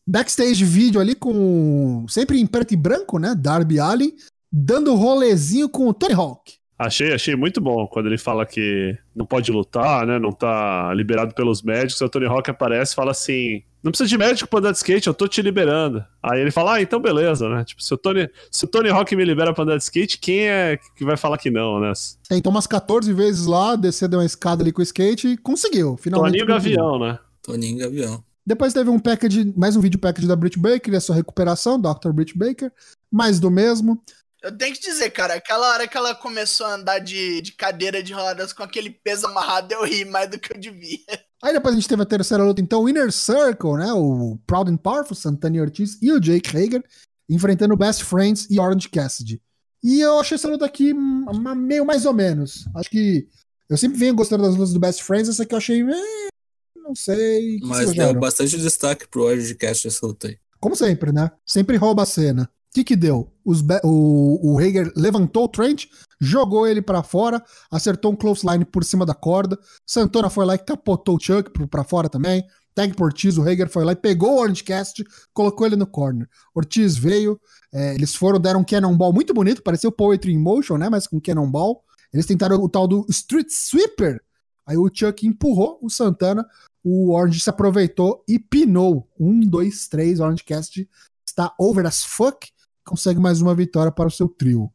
[0.08, 2.06] Backstage vídeo ali com.
[2.10, 3.36] Sempre em preto e branco, né?
[3.36, 4.15] Darby Allin,
[4.52, 6.54] dando rolezinho com o Tony Hawk.
[6.80, 10.17] Achei, achei muito bom quando ele fala que não pode lutar, né?
[10.17, 12.02] Não tá liberado pelos médicos.
[12.02, 14.77] Aí O Tony Hawk aparece e fala assim: Não precisa de médico pra andar de
[14.77, 16.03] skate, eu tô te liberando.
[16.21, 17.63] Aí ele fala: Ah, então beleza, né?
[17.63, 20.49] Tipo, se o Tony, se o Tony Hawk me libera pra andar de skate, quem
[20.49, 21.93] é que vai falar que não, né?
[22.27, 25.95] Tentou umas 14 vezes lá, descer deu uma escada ali com o skate e conseguiu.
[25.97, 26.31] Finalmente.
[26.33, 26.47] Toninho.
[26.47, 27.19] Gavião, né?
[27.41, 28.23] Toninho Gavião.
[28.45, 31.79] Depois teve um package, mais um vídeo package da Britt Baker e a sua recuperação,
[31.79, 32.11] Dr.
[32.11, 32.71] Britt Baker.
[33.11, 34.01] Mais do mesmo.
[34.41, 38.01] Eu tenho que dizer, cara, aquela hora que ela começou a andar de, de cadeira
[38.01, 40.99] de rodas com aquele peso amarrado, eu ri mais do que eu devia.
[41.41, 43.93] Aí depois a gente teve a terceira luta, então, o Inner Circle, né?
[43.93, 46.84] O Proud and Powerful, Santana Ortiz e o Jake Hager,
[47.30, 49.41] enfrentando o Best Friends e Orange Cassidy.
[49.82, 51.25] E eu achei essa luta aqui hum,
[51.56, 52.65] meio mais ou menos.
[52.75, 53.28] Acho que
[53.69, 55.82] eu sempre venho gostando das lutas do Best Friends, essa aqui eu achei.
[55.82, 56.28] eh,
[56.75, 57.60] não sei.
[57.62, 60.38] Mas deu bastante destaque pro Orange Cast essa luta aí.
[60.60, 61.32] Como sempre, né?
[61.45, 62.49] Sempre rouba a cena.
[62.69, 63.32] O que que deu?
[63.49, 65.85] Os o, o Hager levantou o Trent,
[66.21, 69.57] jogou ele pra fora, acertou um close line por cima da corda.
[69.88, 72.43] Santana foi lá e capotou o Chuck pro- pra fora também.
[72.75, 75.88] Tag por Ortiz, o Hager foi lá e pegou o Orange Cast, colocou ele no
[75.88, 76.29] corner.
[76.53, 77.41] Ortiz veio,
[77.73, 80.88] é, eles foram, deram um cannonball muito bonito, parecia o Poetry in Motion, né?
[80.89, 81.83] Mas com cannonball.
[82.13, 84.21] Eles tentaram o tal do Street Sweeper.
[84.65, 86.45] Aí o Chuck empurrou o Santana,
[86.83, 89.07] o Orange se aproveitou e pinou.
[89.19, 90.88] Um, dois, três, Orange Cast
[91.27, 92.47] está over as fuck.
[92.89, 94.71] Consegue mais uma vitória para o seu trio.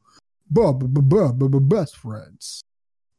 [0.48, 0.72] Bu-
[1.60, 2.60] Best Friends.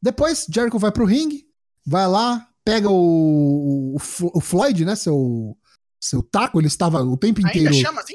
[0.00, 1.44] Depois, Jericho vai pro ringue,
[1.84, 3.96] vai lá, pega o, o,
[4.34, 4.96] o Floyd, né?
[4.96, 5.56] Seu,
[6.00, 7.68] seu taco, ele estava o tempo inteiro.
[7.74, 8.14] Ainda chama assim?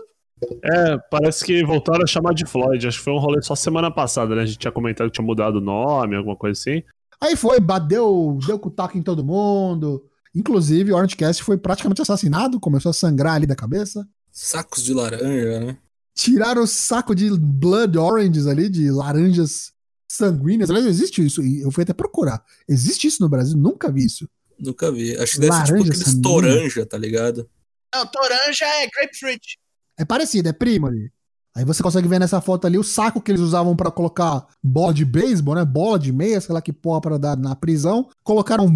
[0.64, 2.88] É, parece que voltaram a chamar de Floyd.
[2.88, 4.42] Acho que foi um rolê só semana passada, né?
[4.42, 6.82] A gente tinha comentado que tinha mudado o nome, alguma coisa assim.
[7.22, 10.04] Aí foi, bateu, deu com o taco em todo mundo.
[10.34, 14.08] Inclusive, o Orange Cast foi praticamente assassinado, começou a sangrar ali da cabeça.
[14.32, 15.78] Sacos de laranja, né?
[16.16, 19.72] Tiraram o saco de blood oranges ali, de laranjas
[20.12, 20.70] sanguíneas.
[20.70, 21.42] Aliás, existe isso.
[21.42, 22.44] e Eu fui até procurar.
[22.68, 23.58] Existe isso no Brasil?
[23.58, 24.28] Nunca vi isso.
[24.60, 25.18] Nunca vi.
[25.18, 26.24] Acho que deve ser tipo Laranja aqueles sanguínea.
[26.24, 27.50] toranja, tá ligado?
[27.94, 29.58] Não, toranja é grapefruit.
[29.98, 31.12] É parecido, é primo ali.
[31.54, 34.94] Aí você consegue ver nessa foto ali o saco que eles usavam pra colocar bola
[34.94, 35.66] de beisebol, né?
[35.66, 38.08] Bola de meia, sei lá que porra pra dar na prisão.
[38.24, 38.70] Colocaram um,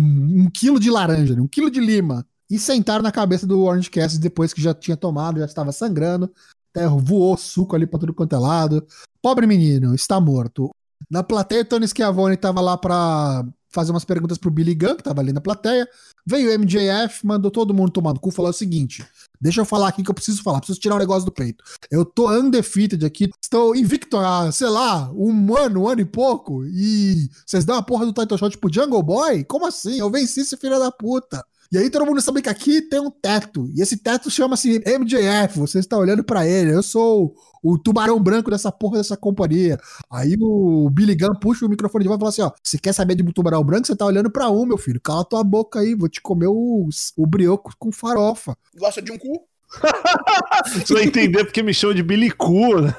[0.43, 2.26] um quilo de laranja, um quilo de lima.
[2.50, 6.32] E sentaram na cabeça do Orange Cassidy depois que já tinha tomado, já estava sangrando.
[6.75, 8.85] Até voou suco ali pra tudo quanto é lado.
[9.21, 10.75] Pobre menino, está morto.
[11.09, 15.21] Na plateia, Tony Schiavone tava lá pra fazer umas perguntas pro Billy Gunn, que tava
[15.21, 15.88] ali na plateia.
[16.25, 19.05] Veio o MJF, mandou todo mundo tomar no cu, falou o seguinte:
[19.39, 21.63] Deixa eu falar aqui que eu preciso falar, preciso tirar um negócio do peito.
[21.89, 26.65] Eu tô undefeated aqui, estou invicto há, sei lá, um ano, um ano e pouco,
[26.65, 29.45] e vocês dão a porra do title shot pro Jungle Boy?
[29.45, 29.99] Como assim?
[29.99, 31.45] Eu venci esse filho da puta.
[31.71, 33.69] E aí todo mundo sabe que aqui tem um teto.
[33.75, 35.60] E esse teto chama-se MJF.
[35.60, 36.73] Você está olhando para ele.
[36.73, 39.80] Eu sou o tubarão branco dessa porra dessa companhia.
[40.10, 42.93] Aí o Billy Gunn puxa o microfone de volta e fala assim: ó, você quer
[42.93, 43.88] saber de tubarão branco?
[43.88, 45.01] Você tá olhando para um, meu filho.
[45.01, 48.56] Cala tua boca aí, vou te comer o, o brioco com farofa.
[48.78, 49.47] Gosta de um cu?
[50.86, 52.93] Você vai entender porque me chamam de Billy Cu, né?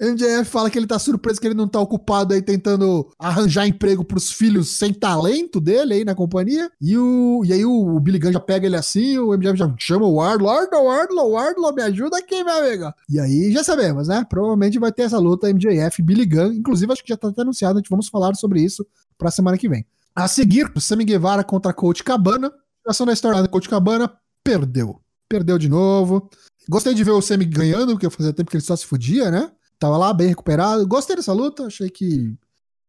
[0.00, 4.04] MJF fala que ele tá surpreso que ele não tá ocupado aí tentando arranjar emprego
[4.04, 6.70] pros filhos sem talento dele aí na companhia.
[6.80, 10.06] E, o, e aí o, Billy Gunn já pega ele assim, o MJF já chama
[10.06, 12.92] o Wardlow, Wardlow, Wardlow, Wardlow, me ajuda aqui, meu amigo.
[13.08, 14.26] E aí já sabemos, né?
[14.28, 16.52] Provavelmente vai ter essa luta MJF Billy Gunn.
[16.52, 18.84] Inclusive, acho que já tá até anunciado, a gente vamos falar sobre isso
[19.16, 19.86] pra semana que vem.
[20.14, 22.52] A seguir, Sammy Guevara contra Coach Cabana.
[22.86, 24.12] A ação da história da Coach Cabana
[24.44, 25.00] perdeu.
[25.28, 26.28] Perdeu de novo.
[26.68, 29.50] Gostei de ver o Sammy ganhando, porque fazia tempo que ele só se fudia, né?
[29.84, 30.86] Tava lá bem recuperado.
[30.86, 32.34] Gostei dessa luta, achei que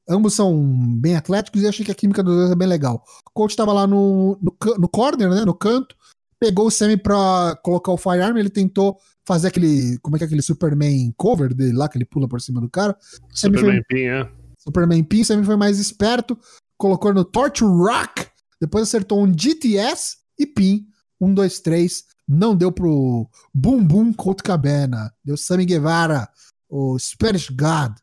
[0.07, 0.65] ambos são
[0.97, 3.03] bem atléticos e achei que a química dos dois é bem legal.
[3.27, 5.93] O coach tava lá no, no, no corner, né, no canto,
[6.39, 10.27] pegou o Sammy pra colocar o firearm, ele tentou fazer aquele, como é que é
[10.27, 12.95] aquele Superman cover dele lá, que ele pula por cima do cara.
[13.33, 14.31] Superman foi, Pin, é.
[14.57, 16.39] Superman Pin, Sammy foi mais esperto,
[16.77, 18.25] colocou no Torch Rock,
[18.61, 20.87] depois acertou um GTS e Pin,
[21.19, 26.29] um, dois, três, não deu pro Boom Boom Colt Cabana, deu Sammy Guevara,
[26.75, 27.93] o Spanish God.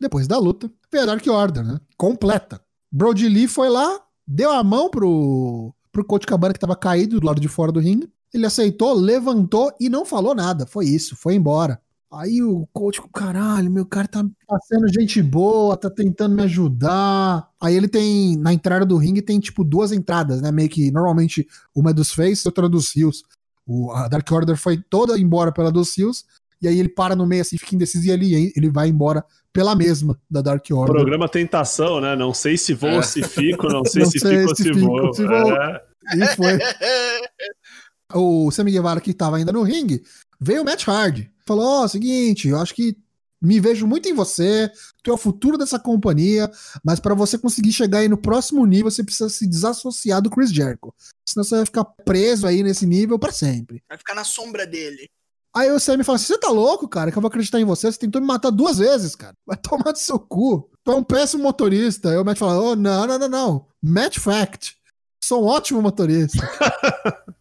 [0.00, 1.80] Depois da luta, veio a Dark Order, né?
[1.96, 2.60] Completa.
[2.92, 7.26] Brody Lee foi lá, deu a mão pro, pro Coach Cabana que tava caído do
[7.26, 8.10] lado de fora do ringue.
[8.32, 10.66] Ele aceitou, levantou e não falou nada.
[10.66, 11.80] Foi isso, foi embora.
[12.10, 17.50] Aí o coach, caralho, meu cara tá, tá sendo gente boa, tá tentando me ajudar.
[17.60, 20.50] Aí ele tem, na entrada do ringue, tem tipo duas entradas, né?
[20.50, 23.22] Meio que normalmente uma é dos Face e outra é dos Rios.
[23.66, 26.24] O, a Dark Order foi toda embora pela dos Rios
[26.60, 29.74] e aí ele para no meio assim, fica indeciso e ele, ele vai embora pela
[29.74, 30.94] mesma da Dark Order.
[30.94, 32.14] Programa Tentação, né?
[32.14, 32.96] Não sei se vou é.
[32.96, 35.14] ou se fico, não sei não se sei fico ou se, se vou.
[35.14, 35.52] Se vou.
[35.52, 35.82] É.
[36.16, 36.58] E foi.
[38.14, 40.02] o Sammy Guevara que tava ainda no ringue,
[40.40, 41.30] veio o Matt Hardy.
[41.46, 42.96] Falou, ó, oh, seguinte, eu acho que
[43.40, 44.70] me vejo muito em você,
[45.02, 46.50] tu é o futuro dessa companhia,
[46.84, 50.52] mas para você conseguir chegar aí no próximo nível, você precisa se desassociar do Chris
[50.52, 50.92] Jericho.
[51.26, 53.82] Senão você vai ficar preso aí nesse nível para sempre.
[53.88, 55.08] Vai ficar na sombra dele.
[55.54, 57.10] Aí o Sammy fala assim: você tá louco, cara?
[57.10, 57.90] Que eu vou acreditar em você?
[57.90, 59.34] Você tentou me matar duas vezes, cara.
[59.46, 60.70] Vai tomar do seu cu.
[60.84, 62.10] Tu é um péssimo motorista.
[62.10, 63.66] Aí o Matt fala: oh, não, não, não, não.
[63.82, 64.76] Matt Fact.
[65.22, 66.38] Sou um ótimo motorista.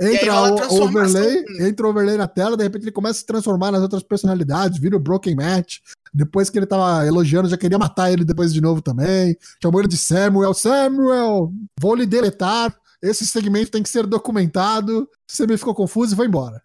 [0.00, 0.34] entra
[0.68, 3.82] o overlay, entra o overlay na tela, de repente ele começa a se transformar nas
[3.82, 5.78] outras personalidades, vira o Broken Match.
[6.12, 9.36] Depois que ele tava elogiando, já queria matar ele depois de novo também.
[9.62, 10.52] Chamou ele de Samuel.
[10.52, 12.76] Samuel, vou lhe deletar.
[13.02, 15.08] Esse segmento tem que ser documentado.
[15.26, 16.62] Você me ficou confuso e foi embora.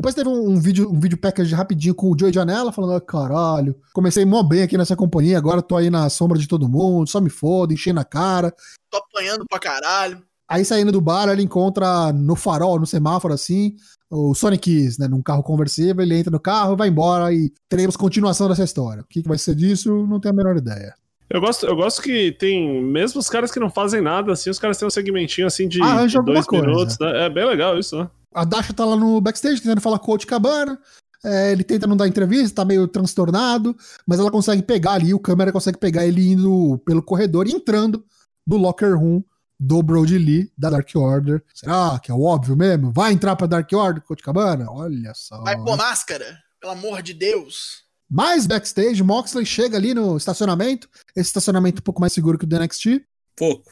[0.00, 3.00] Depois teve um, um, vídeo, um vídeo package rapidinho com o Joey Janela falando: ah,
[3.02, 7.06] caralho, comecei mó bem aqui nessa companhia, agora tô aí na sombra de todo mundo,
[7.06, 8.50] só me foda, enchendo a cara.
[8.90, 10.22] Tô apanhando pra caralho.
[10.48, 13.76] Aí saindo do bar, ele encontra no farol, no semáforo assim,
[14.08, 17.94] o Sonic Kiss, né, num carro conversível, ele entra no carro, vai embora e teremos
[17.94, 19.02] continuação dessa história.
[19.02, 20.94] O que, que vai ser disso, não tenho a menor ideia.
[21.28, 24.58] Eu gosto, eu gosto que tem, mesmo os caras que não fazem nada, assim, os
[24.58, 27.26] caras têm um segmentinho assim de, ah, de dois minutos, né?
[27.26, 28.08] É bem legal isso, né?
[28.34, 30.78] A Dasha tá lá no backstage tentando falar com o Coach Cabana.
[31.24, 35.18] É, ele tenta não dar entrevista, tá meio transtornado, mas ela consegue pegar ali, o
[35.18, 38.04] câmera consegue pegar ele indo pelo corredor e entrando
[38.46, 39.22] no locker room
[39.58, 41.44] do Brody Lee, da Dark Order.
[41.54, 42.90] Será que é o óbvio mesmo?
[42.90, 44.64] Vai entrar pra Dark Order, Coach Cabana?
[44.70, 45.42] Olha só.
[45.42, 47.84] Vai pôr máscara, pelo amor de Deus.
[48.08, 52.48] Mais backstage, Moxley chega ali no estacionamento, esse estacionamento um pouco mais seguro que o
[52.48, 53.04] do NXT.
[53.36, 53.70] Pouco.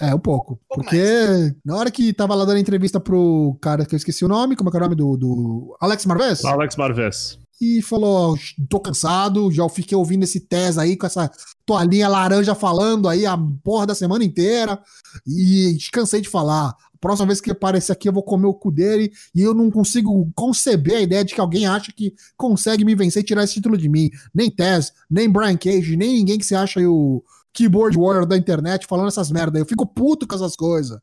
[0.00, 0.54] É, um pouco.
[0.54, 1.54] Um pouco porque mais.
[1.64, 4.68] na hora que tava lá dando entrevista pro cara que eu esqueci o nome, como
[4.68, 5.16] é que é o nome do.
[5.16, 5.76] do...
[5.80, 6.44] Alex Marvez?
[6.44, 7.38] Alex Marvez.
[7.60, 8.36] E falou:
[8.68, 11.30] tô cansado, já fiquei ouvindo esse Tess aí com essa
[11.64, 14.78] toalhinha laranja falando aí a porra da semana inteira.
[15.26, 16.74] E cansei de falar.
[16.94, 19.10] A próxima vez que aparecer aqui, eu vou comer o cu dele.
[19.34, 23.22] E eu não consigo conceber a ideia de que alguém acha que consegue me vencer
[23.22, 24.10] e tirar esse título de mim.
[24.34, 27.22] Nem Tess, nem Brian Cage, nem ninguém que se acha aí o,
[27.56, 29.58] keyboard warrior da internet falando essas merda.
[29.58, 30.98] Eu fico puto com essas coisas.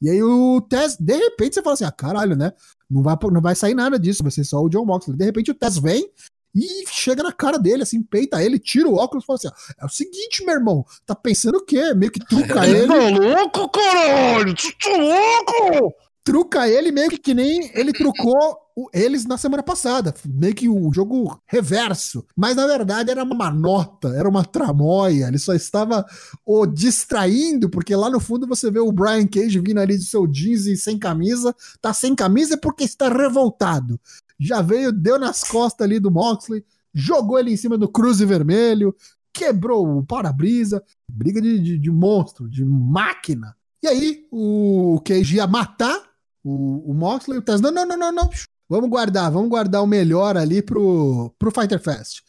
[0.00, 2.52] E aí o Tess, de repente, você fala assim: ah, caralho, né?
[2.88, 5.16] Não vai, não vai sair nada disso, vai ser só o John Moxley.
[5.16, 6.08] De repente o Tess vem
[6.54, 9.74] e chega na cara dele, assim, peita ele, tira o óculos e fala assim: ah,
[9.82, 11.94] é o seguinte, meu irmão, tá pensando o quê?
[11.94, 12.86] Meio que truca ele.
[12.86, 14.54] Tá louco, caralho?
[14.54, 15.94] Tu tá louco?
[16.26, 18.58] truca ele meio que, que nem ele trucou
[18.92, 20.14] eles na semana passada.
[20.26, 22.26] Meio que o jogo reverso.
[22.36, 25.28] Mas na verdade era uma manota, era uma tramóia.
[25.28, 26.04] Ele só estava
[26.44, 30.26] o distraindo, porque lá no fundo você vê o Brian Cage vindo ali de seu
[30.26, 31.54] jeans e sem camisa.
[31.80, 33.98] Tá sem camisa porque está revoltado.
[34.38, 36.62] Já veio, deu nas costas ali do Moxley,
[36.92, 38.94] jogou ele em cima do Cruze Vermelho,
[39.32, 40.82] quebrou o para-brisa.
[41.08, 43.56] Briga de, de, de monstro, de máquina.
[43.82, 46.02] E aí, o Cage ia matar
[46.44, 48.30] o, o Moxley, o Tess, não, não, não, não, não,
[48.68, 52.20] vamos guardar, vamos guardar o melhor ali pro, pro Fighter Fest.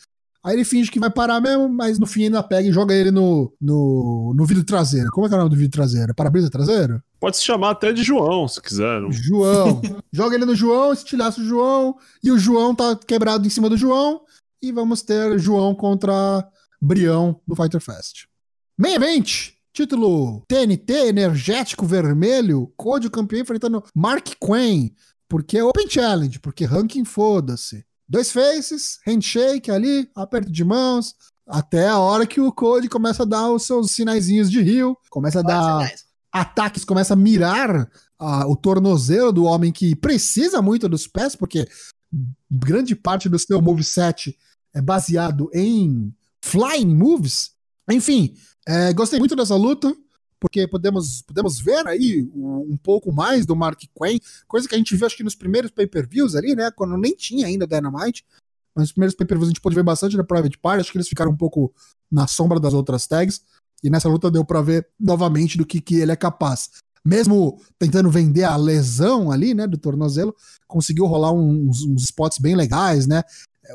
[0.44, 3.12] Aí ele finge que vai parar mesmo, mas no fim ainda pega e joga ele
[3.12, 5.10] no, no, no vidro traseiro.
[5.12, 6.16] Como é que é o nome do vidro traseiro?
[6.16, 7.02] Para-brisa traseiro?
[7.20, 9.02] Pode se chamar até de João, se quiser.
[9.02, 9.82] não- João.
[10.14, 13.76] joga ele no João, estilhaça o João, e o João tá quebrado em cima do
[13.76, 14.22] João,
[14.62, 16.48] e vamos ter João contra
[16.82, 18.26] Brião do Fighter Fest.
[18.78, 24.92] Main Event, título TNT energético vermelho, Code campeão enfrentando Mark Quinn,
[25.30, 27.86] porque é Open Challenge, porque ranking foda-se.
[28.08, 31.14] Dois faces, handshake ali, aperto de mãos,
[31.46, 35.40] até a hora que o Code começa a dar os seus sinaizinhos de rio, começa
[35.40, 36.04] a dar Nice.
[36.32, 41.68] ataques, começa a mirar ah, o tornozelo do homem que precisa muito dos pés, porque
[42.50, 44.38] grande parte do seu moveset
[44.74, 47.52] é baseado em flying moves.
[47.90, 48.36] Enfim,
[48.68, 49.96] é, gostei muito dessa luta,
[50.40, 54.96] porque podemos, podemos ver aí um, pouco mais do Mark Quinn, coisa que a gente
[54.96, 58.24] viu acho que nos primeiros pay-per-views ali, né, quando nem tinha ainda Dynamite,
[58.76, 61.10] mas nos primeiros pay-per-views a gente pôde ver bastante da Private Party, acho que eles
[61.10, 61.74] ficaram um pouco
[62.12, 63.42] na sombra das outras tags,
[63.84, 66.72] e nessa luta deu pra ver novamente do que, que ele é capaz.
[67.06, 70.36] Mesmo tentando vender a lesão ali, né, do tornozelo,
[70.68, 73.24] conseguiu rolar uns, uns spots bem legais, né?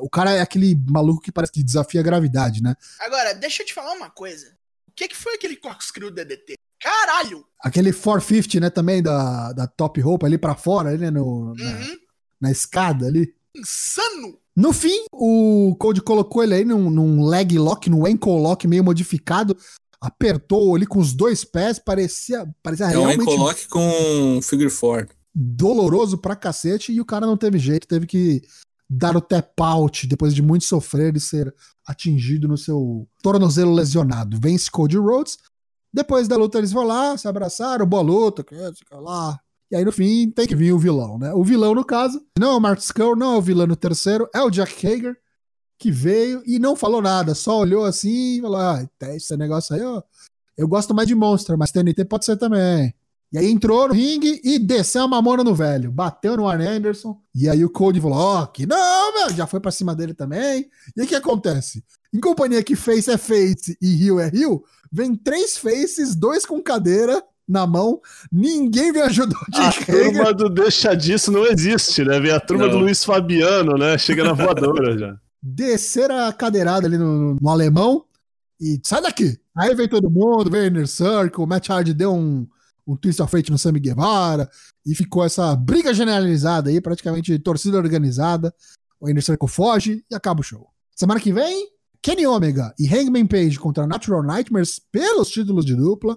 [0.00, 2.74] O cara é aquele maluco que parece que desafia a gravidade, né?
[3.00, 4.54] Agora, deixa eu te falar uma coisa.
[4.92, 6.54] O que, que foi aquele corkscrew DDT?
[6.80, 7.44] Caralho!
[7.60, 11.64] Aquele 450, né, também da, da top rope ali pra fora, ali, né, no, na,
[11.70, 11.96] Uhum.
[12.40, 13.34] na escada ali.
[13.56, 14.38] Insano!
[14.54, 18.84] No fim, o Code colocou ele aí num, num leg lock, num ankle lock meio
[18.84, 19.56] modificado,
[20.00, 25.08] apertou ali com os dois pés, parecia, parecia É um realmente coloque com figure four.
[25.34, 28.42] doloroso pra cacete e o cara não teve jeito, teve que
[28.94, 31.54] dar o tap out depois de muito sofrer e ser
[31.86, 34.38] atingido no seu tornozelo lesionado.
[34.38, 35.38] Vence Cody Rhodes.
[35.92, 39.38] Depois da luta eles vão lá, se abraçaram, boa luta, fica lá.
[39.70, 41.32] E aí no fim tem que vir o vilão, né?
[41.32, 44.28] O vilão no caso, não é o Mark Skull, não é o vilão no terceiro,
[44.34, 45.16] é o Jack Hager
[45.78, 49.82] que veio e não falou nada, só olhou assim e falou: "Ah, esse negócio aí,
[49.82, 50.02] ó.
[50.56, 52.94] Eu gosto mais de Monster, mas TNT pode ser também."
[53.32, 55.90] E aí entrou no ringue e desceu a mamona no velho.
[55.90, 57.18] Bateu no Arn Anderson.
[57.34, 59.30] E aí o Cody falou: Ó, que não, meu.
[59.34, 60.68] Já foi pra cima dele também.
[60.94, 61.82] E aí o que acontece?
[62.12, 66.62] Em companhia que face é face e rio é rio, vem três faces, dois com
[66.62, 68.00] cadeira na mão.
[68.30, 69.86] Ninguém vem ajudar o A Hager.
[69.86, 72.20] turma do Deixa Disso não existe, né?
[72.20, 72.72] Vem a turma Não.
[72.72, 73.96] do Luiz Fabiano, né?
[73.96, 75.16] Chega na voadora já.
[75.42, 78.04] Descer a cadeirada ali no, no alemão
[78.60, 79.38] e sai daqui.
[79.56, 82.46] Aí vem todo mundo, vem Inner Circle, o Matt Hardy deu um,
[82.86, 84.48] um twist of fate no Sammy Guevara
[84.84, 88.54] e ficou essa briga generalizada aí, praticamente torcida organizada.
[89.00, 90.68] O Inner Circle foge e acaba o show.
[90.94, 91.68] Semana que vem,
[92.02, 96.16] Kenny Omega e Hangman Page contra Natural Nightmares pelos títulos de dupla.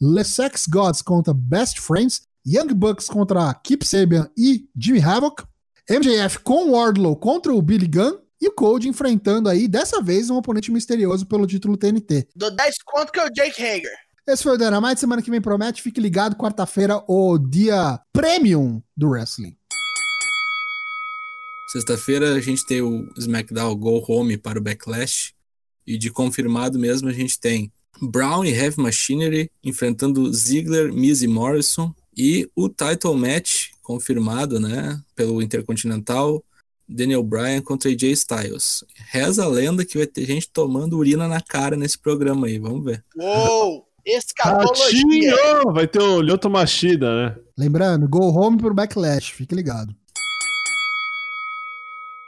[0.00, 2.22] The Sex Gods contra Best Friends.
[2.46, 5.42] Young Bucks contra Kip Sabian e Jimmy Havoc.
[5.90, 8.18] MJF com Wardlow contra o Billy Gunn.
[8.40, 12.28] E o Code enfrentando aí, dessa vez, um oponente misterioso pelo título TNT.
[12.36, 14.05] Dou 10 conto que é o Jake Hager.
[14.28, 14.98] Esse foi o Dynamite.
[14.98, 15.80] Semana que vem promete.
[15.80, 16.34] Fique ligado.
[16.34, 19.56] Quarta-feira, o dia premium do wrestling.
[21.70, 25.32] Sexta-feira a gente tem o SmackDown Go Home para o Backlash.
[25.86, 31.28] E de confirmado mesmo a gente tem Brown e Heavy Machinery enfrentando Ziggler, Miz e
[31.28, 31.94] Morrison.
[32.16, 36.42] E o title match confirmado, né, pelo Intercontinental,
[36.88, 38.84] Daniel Bryan contra AJ Styles.
[39.10, 42.84] Reza a lenda que vai ter gente tomando urina na cara nesse programa aí, vamos
[42.84, 43.04] ver.
[43.16, 43.85] Uou!
[44.06, 45.34] Escatologia!
[45.34, 45.72] Ratinho!
[45.72, 47.36] Vai ter o Lyoto Machida, né?
[47.58, 49.32] Lembrando, go home pro backlash.
[49.32, 49.92] Fique ligado.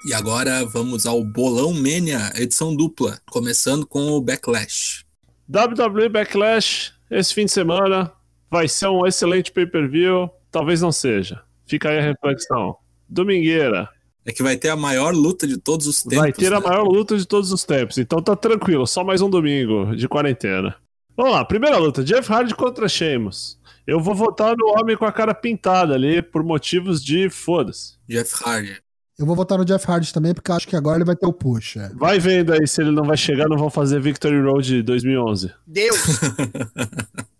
[0.05, 5.05] E agora vamos ao Bolão Mania, edição dupla, começando com o Backlash.
[5.49, 8.13] WWE Backlash, esse fim de semana,
[8.51, 10.31] vai ser um excelente pay-per-view.
[10.51, 11.43] Talvez não seja.
[11.67, 12.77] Fica aí a reflexão.
[13.09, 13.89] Domingueira.
[14.25, 16.19] É que vai ter a maior luta de todos os tempos.
[16.19, 16.67] vai ter a né?
[16.67, 17.99] maior luta de todos os tempos.
[17.99, 20.77] Então tá tranquilo, só mais um domingo de quarentena.
[21.19, 23.59] Vamos lá, primeira luta: Jeff Hardy contra Sheamus.
[23.85, 27.95] Eu vou votar no homem com a cara pintada ali por motivos de foda-se.
[28.09, 28.77] Jeff Hardy.
[29.19, 31.33] Eu vou votar no Jeff Hardy também, porque acho que agora ele vai ter o
[31.33, 31.77] push.
[31.77, 31.91] é.
[31.95, 35.53] Vai vendo aí se ele não vai chegar, não vão fazer Victory Road 2011.
[35.67, 35.99] Deus.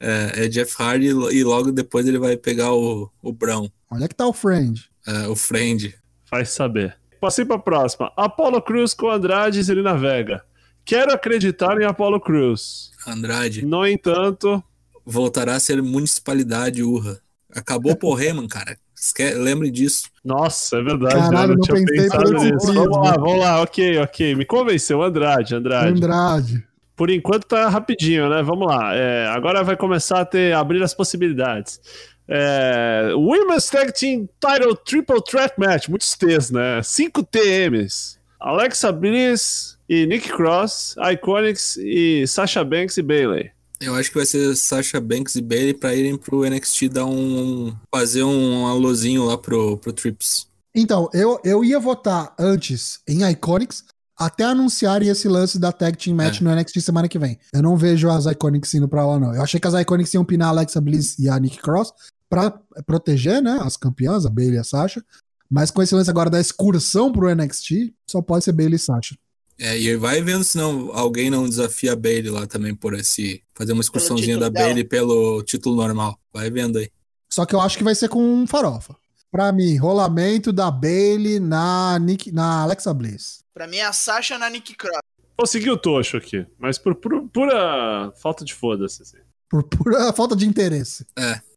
[0.01, 4.09] É, é Jeff Hardy e logo depois ele vai pegar o, o Brown, Onde é
[4.09, 4.89] que tá o Friend?
[5.07, 5.93] é, o Friend.
[6.31, 6.97] Vai saber.
[7.21, 8.13] Passei pra próxima.
[8.17, 10.45] Apollo Cruz com Andrade e Zelina Vega.
[10.89, 12.91] Quero acreditar em Apollo Cruz.
[13.07, 14.65] Andrade No entanto,
[15.05, 17.21] voltará a ser municipalidade Urra.
[17.55, 18.75] Acabou por Heyman, cara.
[18.99, 20.09] Esque- Lembre disso.
[20.25, 21.15] nossa, é verdade.
[21.15, 22.73] Caralho, eu não não tinha pensei pensado nisso.
[22.73, 24.35] Vamos lá, vamos lá, ok, ok.
[24.35, 25.89] Me convenceu, Andrade, Andrade.
[25.93, 26.65] Andrade.
[26.97, 28.43] Por enquanto tá rapidinho, né?
[28.43, 28.95] Vamos lá.
[28.95, 31.81] É, agora vai começar a ter abrir as possibilidades.
[32.27, 36.83] É, Women's Tag Team Title Triple Threat Match, muitos T's, né?
[36.83, 38.19] 5 TMs.
[38.41, 43.51] Alexa Bliss e Nick Cross, Iconics e Sasha Banks e Bailey.
[43.81, 47.73] Eu acho que vai ser Sasha Banks e Bailey pra irem pro NXT dar um.
[47.95, 50.49] fazer um alôzinho lá pro, pro Trips.
[50.75, 53.85] Então, eu, eu ia votar antes em Iconics
[54.17, 56.45] até anunciarem esse lance da Tag Team Match É.
[56.45, 57.39] no NXT semana que vem.
[57.53, 59.33] Eu não vejo as Iconics indo pra lá, não.
[59.33, 61.93] Eu achei que as Iconics iam pinar a Alexa Bliss e a Nick Cross
[62.29, 62.51] pra
[62.85, 65.03] proteger, né, as campeãs, a Bailey e a Sasha.
[65.49, 69.17] Mas com esse lance agora da excursão pro NXT, só pode ser Bailey e Sasha.
[69.61, 73.43] É, e vai vendo se não, alguém não desafia a Bailey lá também por esse.
[73.55, 74.67] fazer uma excursãozinha da dela.
[74.67, 76.19] Bailey pelo título normal.
[76.33, 76.89] Vai vendo aí.
[77.33, 78.95] Só que eu acho que vai ser com um farofa.
[79.31, 83.43] Pra mim, rolamento da Bailey na, Nick, na Alexa Bliss.
[83.53, 85.01] pra mim é a Sasha na Nick Cross.
[85.37, 89.03] Vou seguir o Tocho aqui, mas por, por- pura falta de foda-se.
[89.03, 89.19] assim.
[89.51, 91.05] Por pura falta de interesse.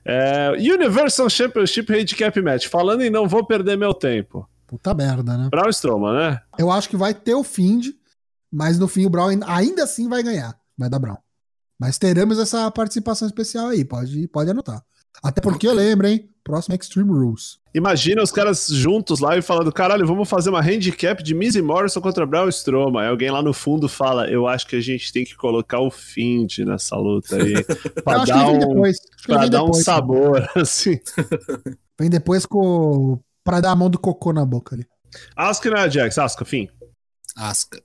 [0.06, 2.68] É, Universal Championship Handicap Match.
[2.68, 4.48] Falando em não vou perder meu tempo.
[4.72, 5.50] Puta merda, né?
[5.52, 6.42] Braun Strowman, né?
[6.58, 7.88] Eu acho que vai ter o Find,
[8.50, 10.58] mas no fim o Brown ainda- assim vai ganhar.
[10.78, 11.18] Vai dar Brown.
[11.78, 14.82] Mas teremos essa participação especial aí, pode, pode anotar.
[15.22, 16.30] Até porque, lembra, hein?
[16.42, 17.60] Próximo Extreme Rules.
[17.74, 22.00] Imagina os caras juntos lá e falando: caralho, vamos fazer uma handicap de e Morrison
[22.00, 23.02] contra Braun Strowman.
[23.02, 25.92] Aí alguém lá no fundo fala: eu acho que a gente tem que colocar o
[25.92, 27.54] Find nessa luta aí.
[28.04, 28.92] Pra dar, vem um,
[29.28, 30.98] pra dar um sabor, assim.
[32.00, 33.20] Vem depois com.
[33.44, 34.86] Pra dar a mão do cocô na boca ali.
[35.36, 36.70] Asuka e Nia Jax, Asuka, fim.
[37.36, 37.82] Asca.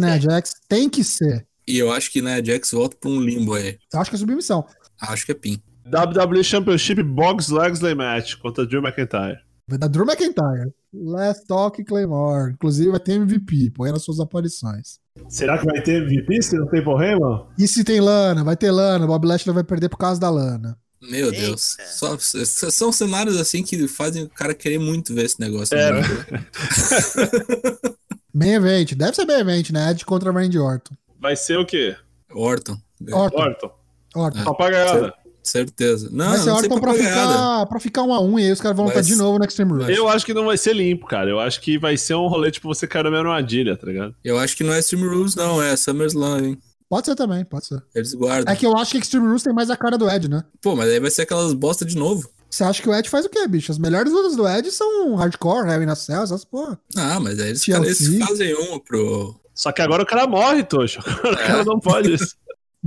[0.00, 0.30] Né, ser.
[0.30, 1.46] Jax tem que ser.
[1.66, 3.78] E eu acho que né, Jax volta pra um limbo aí.
[3.92, 4.64] Eu acho que é submissão.
[5.00, 5.60] Acho que é PIN.
[5.86, 9.38] WWE Championship Box Legsley Match contra Drew McIntyre.
[9.68, 10.72] Vai dar Drew McIntyre.
[10.92, 12.52] Last Talk Claymore.
[12.52, 13.70] Inclusive vai ter MVP.
[13.70, 15.00] Põe nas suas aparições.
[15.28, 17.46] Será que vai ter MVP se não tem Paul Heyman?
[17.58, 18.44] E se tem lana?
[18.44, 19.06] Vai ter lana.
[19.06, 20.78] Bob Lashley vai perder por causa da lana.
[21.08, 21.40] Meu Eita.
[21.40, 21.76] Deus.
[21.94, 25.76] Só, são cenários assim que fazem o cara querer muito ver esse negócio.
[25.76, 26.02] É, né?
[28.36, 28.92] Main event.
[28.92, 29.90] Deve ser main event, né?
[29.90, 30.94] Ed contra Randy Orton.
[31.18, 31.96] Vai ser o quê?
[32.30, 32.76] Orton.
[33.10, 33.38] Orton.
[33.38, 33.70] Orton.
[34.14, 34.44] Orton.
[34.44, 35.14] Papagaiada.
[35.42, 36.10] Certeza.
[36.12, 38.60] Não, Vai ser não Orton pra ficar, pra ficar um a um e aí os
[38.60, 39.96] caras vão Vai lutar de novo no Extreme Rules.
[39.96, 41.30] Eu acho que não vai ser limpo, cara.
[41.30, 44.14] Eu acho que vai ser um rolê tipo você caiu na minha armadilha, tá ligado?
[44.22, 45.62] Eu acho que não é Extreme Rules, não.
[45.62, 46.58] É SummerSlam, hein?
[46.88, 47.82] Pode ser também, pode ser.
[47.94, 48.52] Eles guardam.
[48.52, 50.44] É que eu acho que Extreme Rules tem mais a cara do Ed, né?
[50.62, 52.28] Pô, mas aí vai ser aquelas bosta de novo.
[52.48, 53.72] Você acha que o Ed faz o quê, bicho?
[53.72, 56.78] As melhores lutas do Ed são hardcore, Heavy na Cell, essas porra.
[56.96, 59.34] Ah, mas aí eles, cara, eles fazem uma pro.
[59.52, 61.00] Só que agora o cara morre, Tocho.
[61.04, 62.36] Agora o cara não pode isso.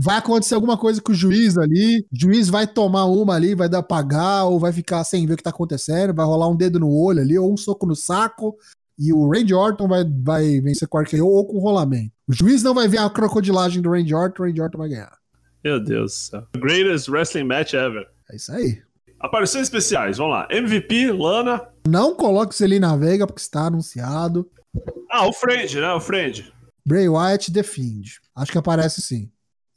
[0.02, 3.68] Vai acontecer alguma coisa com o juiz ali, o juiz vai tomar uma ali, vai
[3.68, 6.80] dar pagar, ou vai ficar sem ver o que tá acontecendo, vai rolar um dedo
[6.80, 8.56] no olho ali, ou um soco no saco,
[9.00, 12.12] e o Randy Orton vai, vai vencer com RKO ou com rolamento.
[12.28, 15.18] O juiz não vai ver a crocodilagem do Randy Orton, o Randy Orton vai ganhar.
[15.64, 16.48] Meu Deus do céu.
[16.58, 18.06] Greatest wrestling match ever.
[18.30, 18.82] É isso aí.
[19.20, 20.48] Aparições especiais, vamos lá.
[20.50, 21.62] MVP, Lana.
[21.88, 24.50] Não coloque o Celina Vega, porque está anunciado.
[25.10, 25.94] Ah, o Friend, né?
[25.94, 26.54] O Friend.
[26.86, 28.20] Bray Wyatt defende.
[28.36, 29.30] Acho que aparece sim.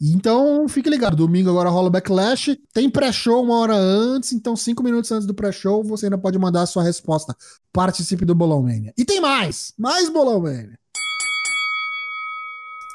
[0.05, 1.15] Então, fique ligado.
[1.15, 2.59] Domingo agora rola Backlash.
[2.75, 6.63] Tem pré-show uma hora antes, então cinco minutos antes do pré-show você ainda pode mandar
[6.63, 7.37] a sua resposta.
[7.73, 8.93] Participe do Bolão Mania.
[8.99, 9.73] E tem mais!
[9.79, 10.77] Mais Bolão Mania.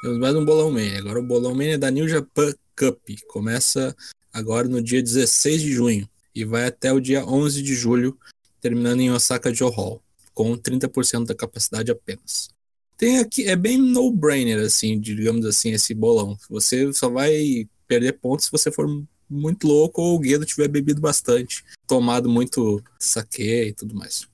[0.02, 0.98] Temos mais um Bolão Mania.
[0.98, 2.98] Agora o Bolão Mania da New Japan Cup.
[3.28, 3.96] Começa
[4.30, 8.18] agora no dia 16 de junho e vai até o dia 11 de julho,
[8.60, 10.02] terminando em Osaka Joe Hall,
[10.34, 12.50] com 30% da capacidade apenas.
[12.98, 16.36] Tem aqui, é bem no-brainer, assim, digamos assim, esse bolão.
[16.50, 18.86] Você só vai perder pontos se você for
[19.30, 24.26] muito louco ou o Guedo tiver bebido bastante, tomado muito sake e tudo mais.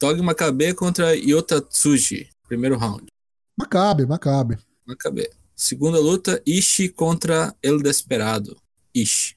[0.00, 3.06] Togi Makabe contra Yota Tsuji, primeiro round.
[3.56, 4.58] Macabe, Macabe.
[4.84, 5.30] Makabe.
[5.54, 8.56] Segunda luta, Ishi contra El Desperado.
[8.92, 9.36] Ishi.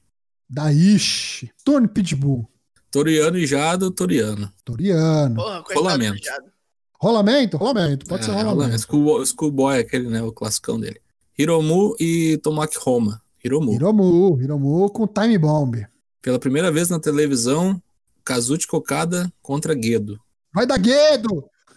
[0.50, 1.52] Da Ishi.
[1.62, 2.50] Tony Pitbull.
[2.90, 4.52] Toriano e Jado, Toriano.
[4.64, 5.36] Toriano.
[5.36, 6.18] Porra, Rolamento.
[6.18, 6.55] do Jado.
[7.00, 7.56] Rolamento?
[7.56, 8.06] Rolamento.
[8.06, 8.54] Pode É, ser rolamento.
[8.56, 8.82] rolamento.
[8.82, 10.22] School- Schoolboy, aquele, né?
[10.22, 11.00] O classicão dele.
[11.38, 13.20] Hiromu e Tomoaki Roma.
[13.44, 13.74] Hiromu.
[13.74, 14.40] Hiromu.
[14.42, 15.86] Hiromu com Time Bomb.
[16.22, 17.80] Pela primeira vez na televisão,
[18.24, 20.18] Kazuchi Kokada contra Guedo.
[20.52, 21.44] Vai dar Guedo!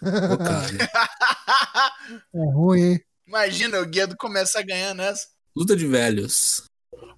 [2.34, 3.00] É ruim, hein?
[3.26, 5.26] Imagina o Guedo começar ganhando essa.
[5.56, 6.64] Luta de velhos.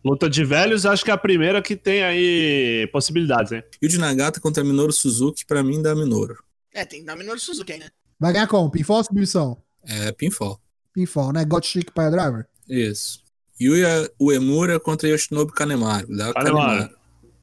[0.05, 3.63] Luta de velhos, acho que é a primeira que tem aí possibilidades, hein?
[3.83, 6.37] Yuji Nagata contra Minoru Suzuki, pra mim dá Minoru.
[6.75, 7.89] É, tem que dar Minoru Suzuki aí, né?
[8.19, 8.71] Vai ganhar como?
[8.71, 9.57] Pinfall ou submissão?
[9.87, 10.61] É pinfall.
[10.93, 11.45] Pinfall, né?
[11.45, 12.47] Got Chic Pile Driver.
[12.69, 13.21] Isso.
[13.61, 16.07] Yuya Uemura contra Yoshinobu Kanemaru.
[16.17, 16.91] Dá Kanemaru.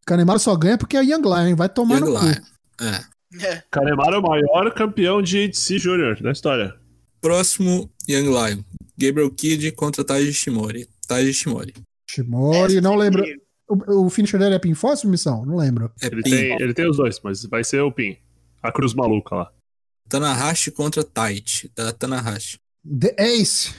[0.05, 0.39] Kanemaru.
[0.39, 2.25] Só ganha porque é Young Lion, vai tomar Young no cu.
[2.25, 2.35] Lion.
[2.81, 3.45] É.
[3.45, 3.63] É.
[3.69, 6.73] Kanemaru é o maior campeão de ITC Júnior da história.
[7.21, 8.63] Próximo, Young Lion.
[8.97, 10.87] Gabriel Kidd contra Taiji Shimori.
[11.07, 11.73] Taiji Shimori.
[12.09, 13.23] Shimori, Essa não lembro.
[13.67, 15.45] O, o finisher dele é pinfall ou submissão?
[15.45, 15.91] Não lembro.
[16.01, 16.29] É Ele pin.
[16.31, 18.17] tem, ele tem os dois, mas vai ser o Pin.
[18.61, 19.51] A cruz maluca lá.
[20.07, 22.59] Tanahashi contra Taichi, da Tanahashi.
[22.83, 23.73] The Ace.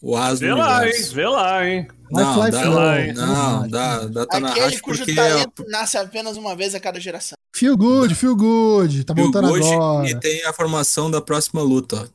[0.00, 0.92] O As Vê do lá, hein?
[1.12, 1.88] Vê lá, hein?
[2.10, 3.26] Não, dá, fly flow.
[3.26, 7.00] não, dá, dá Aquele Tanahashi cujo porque é talento nasce apenas uma vez a cada
[7.00, 7.36] geração.
[7.56, 9.04] Feel good, feel good.
[9.04, 10.10] Tá o voltando Goji agora.
[10.10, 12.06] e tem a formação da próxima luta, ó.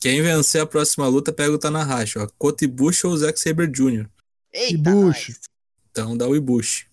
[0.00, 2.28] Quem vencer a próxima luta pega o Tanahashi, ó.
[2.38, 4.06] Kota Ibushi ou Zack Saber Jr.
[4.52, 5.34] Eita, Ibushi.
[5.90, 6.86] Então dá o Ibushi.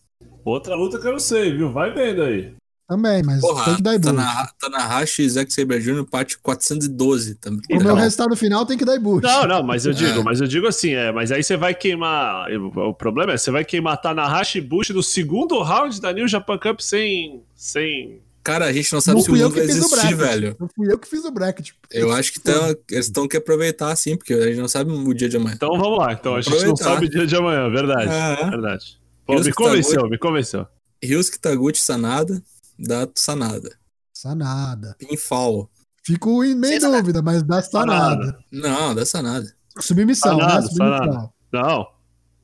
[0.43, 1.71] Outra luta que eu não sei, viu?
[1.71, 2.55] Vai vendo aí.
[2.87, 4.15] Também, mas Porra, tem que dar Ibushi.
[4.15, 6.05] Tana- Tanahashi e Zack Saber Jr.
[6.05, 7.61] parte 412 também.
[7.71, 7.95] O meu Não.
[7.95, 9.23] resultado final tem que dar Ibushi.
[9.25, 9.95] Não, não, mas eu É.
[9.95, 12.45] digo, mas eu digo assim, é, mas aí você vai queimar.
[12.75, 16.57] O problema é, você vai queimar Tanahashi e Bush no segundo round da New Japan
[16.59, 17.41] Cup sem.
[17.55, 18.21] sem.
[18.43, 20.55] Cara, a gente não sabe Não se o mundo vai o existir, velho.
[20.59, 21.71] Não fui eu que fiz o bracket.
[21.89, 25.13] Eu acho que tão, eles estão que aproveitar, sim, porque a gente não sabe o
[25.15, 25.55] dia de amanhã.
[25.55, 26.13] Então vamos lá.
[26.13, 26.83] Então a gente não Aproveitar.
[26.93, 28.11] sabe o dia de amanhã, verdade.
[28.11, 28.49] É.
[28.51, 28.99] Verdade.
[29.25, 30.11] Pô, me tá convenceu, muito.
[30.11, 30.67] me convenceu.
[31.03, 32.39] Ryusuke Taguchi Sanada,
[32.77, 33.77] dá Sanada.
[34.13, 34.95] Sanada.
[34.97, 35.69] Pinfall.
[36.03, 37.01] Fico em meio Sem sanada.
[37.01, 38.37] dúvida, mas dá sanada.
[38.51, 39.51] Não, dá Sanada.
[39.79, 40.67] Submissão, Sanada, né?
[40.67, 40.97] Submissão.
[40.97, 41.29] sanada.
[41.51, 41.87] Não.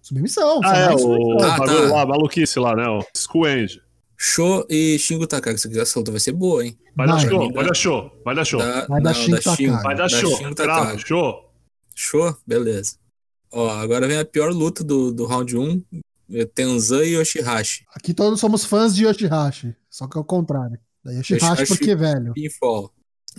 [0.01, 0.59] Submissão.
[0.63, 1.41] Ah, é, sanada o.
[1.43, 1.95] Ah, bagulho tá.
[1.95, 2.87] lá, maluquice lá, né?
[2.87, 3.81] O School End.
[4.17, 5.79] Sho e Shingo Takagi.
[5.79, 6.77] Essa luta vai ser boa, hein?
[6.95, 7.27] Vai dar Vai.
[7.29, 8.59] show, vai dar show, vai dar show.
[8.59, 9.13] Vai dar não, dá
[9.55, 9.81] Shingo.
[9.81, 10.99] Vai dar show.
[10.99, 11.51] Show.
[11.95, 12.37] Show?
[12.45, 12.95] Beleza.
[13.51, 15.83] Ó, agora vem a pior luta do, do round 1.
[16.33, 17.85] é Tenzan e Yoshihashi.
[17.95, 19.75] Aqui todos somos fãs de Yoshihashi.
[19.91, 20.79] Só que é o contrário.
[21.03, 22.33] Da Yoshihashi Yoshihashi- porque, velho.
[22.33, 22.91] Pinfall.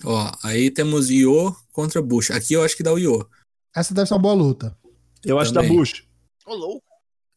[0.05, 2.30] Ó, aí temos Io contra Bush.
[2.30, 3.26] Aqui eu acho que dá o Io.
[3.74, 4.76] Essa deve ser uma boa luta.
[5.24, 5.76] Eu acho da Também.
[5.76, 6.05] Bush.
[6.46, 6.82] Ô, louco.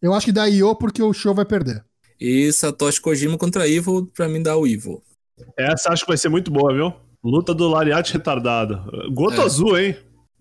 [0.01, 1.83] Eu acho que dá Io porque o show vai perder.
[2.19, 5.01] E Satoshi Kojima contra Evil, pra mim dá o Evil.
[5.57, 6.93] Essa acho que vai ser muito boa, viu?
[7.23, 8.83] Luta do Lariat retardado.
[9.13, 9.43] Goto É.
[9.45, 9.97] azul, hein?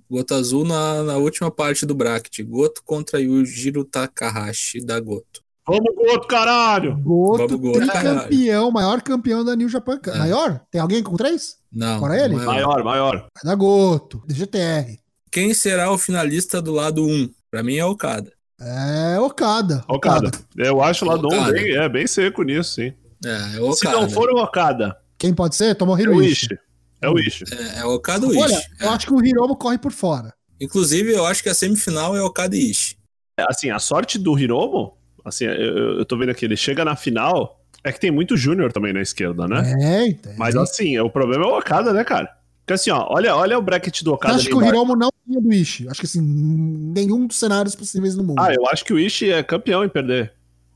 [0.08, 2.40] Goto Azul na, na última parte do bracket.
[2.46, 5.42] Goto contra Yujiro Takahashi da Goto.
[5.66, 6.96] Vamos, Goto, caralho!
[6.98, 9.96] Goto, Vamos, tricampeão, maior campeão da New Japan.
[9.96, 10.08] Cup.
[10.14, 10.18] É.
[10.18, 10.60] Maior?
[10.70, 11.56] Tem alguém com três?
[11.72, 11.98] Não.
[12.00, 12.34] Fora ele?
[12.34, 13.16] é- Maior, maior.
[13.34, 14.98] Vai dar Goto, DGTR.
[15.32, 17.30] Quem será o finalista do lado 1?
[17.50, 18.30] Pra mim é Okada.
[18.60, 19.82] É Okada.
[19.88, 20.30] Okada.
[20.56, 21.52] Eu acho lá do Okada.
[21.52, 22.92] bem, é bem seco nisso, sim.
[23.24, 23.74] É, é Okada.
[23.76, 25.66] Se não for o Okada, Quem pode ser?
[25.70, 26.32] é Tomohiro o Ishii.
[26.54, 26.58] Ishi.
[27.00, 27.44] É o Ishi.
[27.52, 28.66] É, é Okada ou Olha, Ishii.
[28.80, 28.92] eu É.
[28.94, 30.32] acho que o Hiromo corre por fora.
[30.60, 32.96] Inclusive, eu acho que a semifinal é Okada e Ishii.
[33.48, 37.60] Assim, a sorte do Hiromo, assim, eu, eu tô vendo aqui, ele chega na final,
[37.82, 39.74] é que tem muito Júnior também na esquerda, né?
[39.80, 40.36] É, tem.
[40.36, 42.28] Mas assim, o problema é o Okada, né, cara?
[42.64, 44.66] Porque assim, ó, olha, olha o bracket do Eu Okada acho ali que o.
[44.66, 45.88] Hiromo não tinha do Ishii.
[45.88, 48.38] Acho que assim, nenhum dos cenários possíveis no mundo.
[48.38, 50.32] Ah, eu acho que o Ishi é campeão em perder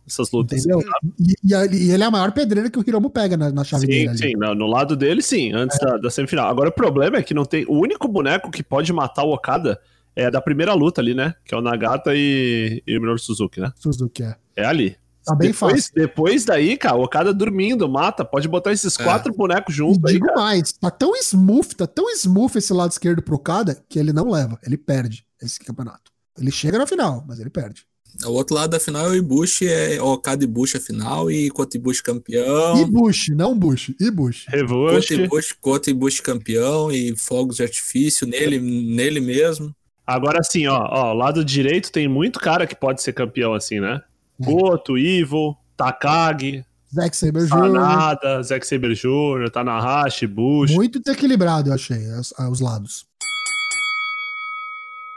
[0.07, 0.59] essas lutas.
[0.65, 0.83] Entendeu?
[1.19, 4.11] E, e ele é a maior pedreira que o Hiromo pega na, na chave dele
[4.11, 6.49] Sim, sim, no, lado dele, sim, antes da, da semifinal.
[6.49, 7.65] Agora, o problema é que não tem.
[7.67, 9.81] O único boneco que pode matar o Okada
[10.19, 11.33] é da primeira luta ali, né?
[11.45, 13.73] Que é o Nagata e, e o Minoru Suzuki, né?
[13.77, 14.37] Suzuki é.
[14.57, 14.97] É ali.
[15.25, 15.93] Tá bem depois, fácil.
[15.95, 18.25] Depois daí, cara, o Okada dormindo, mata.
[18.25, 19.05] Pode botar esses É.
[19.05, 20.41] quatro bonecos juntos aí, digo cara.
[20.41, 24.31] mais, tá tão smooth, tá tão smooth esse lado esquerdo pro Okada que ele não
[24.31, 26.11] leva, ele perde esse campeonato.
[26.37, 27.87] Ele chega na final, mas ele perde.
[28.25, 31.51] O outro lado da final é o Ibushi, é Okada e Bushi a final, e
[31.51, 32.81] Kota Ibushi campeão.
[32.81, 34.47] E Bush, não Bush, e Bush.
[34.47, 35.15] Kota.
[35.15, 39.73] Ibushi, Kota Ibushi campeão, e fogos de artifício nele, nele mesmo.
[40.09, 44.03] Agora sim, ó, ó, lado direito tem muito cara que pode ser campeão assim, né?
[44.41, 47.49] Goto, Evil, Takagi, Zack Saber Jr.
[47.49, 50.71] Sanada, Zack Saber Jr., Tanahashi, Bush.
[50.71, 53.07] Muito desequilibrado, eu achei, os, os lados.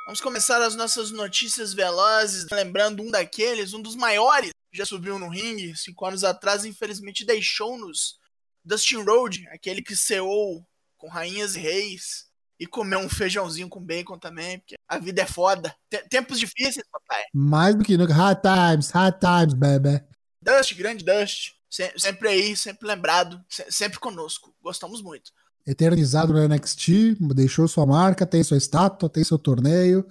[0.08, 2.48] Vamos começar as nossas notícias velozes.
[2.52, 8.20] Lembrando um daqueles, um dos maiores, já subiu no ringue cinco anos atrás, infelizmente deixou-nos.
[8.66, 10.62] Dustin Road, aquele que ceou
[10.98, 12.30] com rainhas e reis
[12.62, 15.76] e comeu um feijãozinho com bacon também, porque a vida é foda.
[15.90, 17.24] Te- Tempos difíceis, papai.
[17.34, 18.14] Mais do que nunca.
[18.14, 20.04] Hard times, hard times, baby.
[20.42, 21.54] Dust, grande Dust.
[21.68, 24.54] Se- Sempre aí, sempre lembrado, se- sempre conosco.
[24.62, 25.32] Gostamos muito.
[25.66, 30.06] Eternizado no NXT, deixou sua marca, tem sua estátua, tem seu torneio.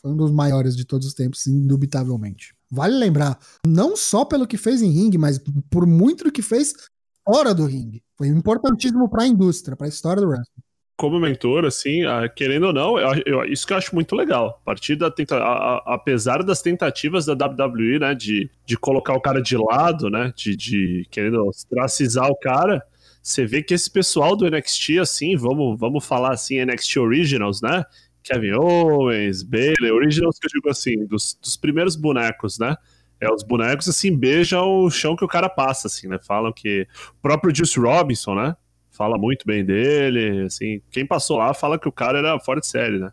[0.00, 2.54] Foi um dos maiores de todos os tempos, indubitavelmente.
[2.72, 3.36] vale lembrar,
[3.66, 6.72] não só pelo que fez em ringue, mas por muito do que fez
[7.26, 8.00] fora do ringue.
[8.16, 10.62] Foi importantíssimo para a indústria, para a história do wrestling.
[11.00, 14.60] Como mentor, assim, ah, querendo ou não, eu, eu, isso que eu acho muito legal.
[14.60, 19.14] A partir da tenta, a, a, apesar das tentativas da WWE, né, de, de colocar
[19.14, 22.82] o cara de lado, né, de, de querendo ostracizar o cara,
[23.22, 27.82] você vê que esse pessoal do NXT, assim, vamos, vamos falar assim, NXT Originals, né?
[28.22, 32.76] Kevin Owens, Bailey, Originals que eu digo assim, dos, dos primeiros bonecos, né?
[33.18, 36.18] É, os bonecos, assim, beijam o chão que o cara passa, assim, né?
[36.22, 36.86] Falam que.
[37.18, 38.54] O próprio Juice Robinson, né?
[39.00, 40.82] Fala muito bem dele, assim.
[40.90, 43.10] Quem passou lá fala que o cara era fora de série, né?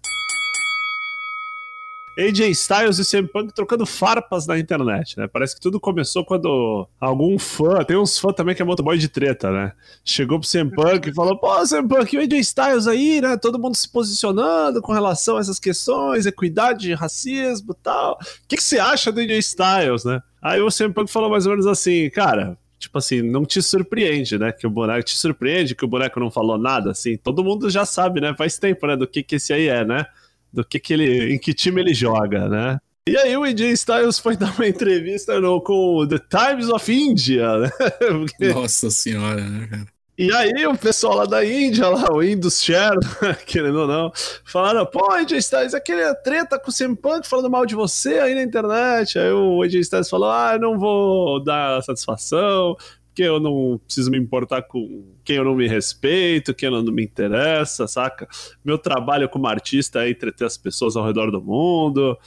[2.20, 5.30] AJ Styles e CM Punk trocando farpas na internet, né?
[5.32, 9.08] Parece que tudo começou quando algum fã, tem uns fãs também que é motoboy de
[9.08, 9.72] treta, né?
[10.04, 13.38] Chegou pro CM Punk e falou: pô, CM Punk, o AJ Styles aí, né?
[13.38, 18.16] Todo mundo se posicionando com relação a essas questões, equidade, racismo e tal.
[18.16, 20.22] O que, que você acha do AJ Styles, né?
[20.42, 24.38] Aí o CM Punk falou mais ou menos assim, cara, tipo assim, não te surpreende,
[24.38, 24.52] né?
[24.52, 27.18] Que o boneco te surpreende que o boneco não falou nada, assim.
[27.18, 28.36] Todo mundo já sabe, né?
[28.38, 28.96] Faz tempo, né?
[28.96, 30.06] Do que que esse aí é, né?
[30.52, 32.80] do que, que ele, em que time ele joga, né?
[33.08, 36.92] E aí o AJ Styles foi dar uma entrevista no, com o The Times of
[36.92, 37.70] India, né?
[38.00, 38.50] Porque...
[38.50, 39.97] Nossa senhora, né, cara?
[40.18, 42.98] E aí o pessoal lá da Índia, lá, o Indus Share,
[43.46, 44.12] querendo ou não,
[44.44, 48.34] falaram, pô, AJ Styles, aquele treta com o CM Punk falando mal de você aí
[48.34, 49.20] na internet.
[49.20, 54.10] Aí o AJ Styles falou, ah, eu não vou dar satisfação, porque eu não preciso
[54.10, 58.28] me importar com quem eu não me respeito, quem não me interessa, saca?
[58.66, 62.18] Meu trabalho como artista é entreter as pessoas ao redor do mundo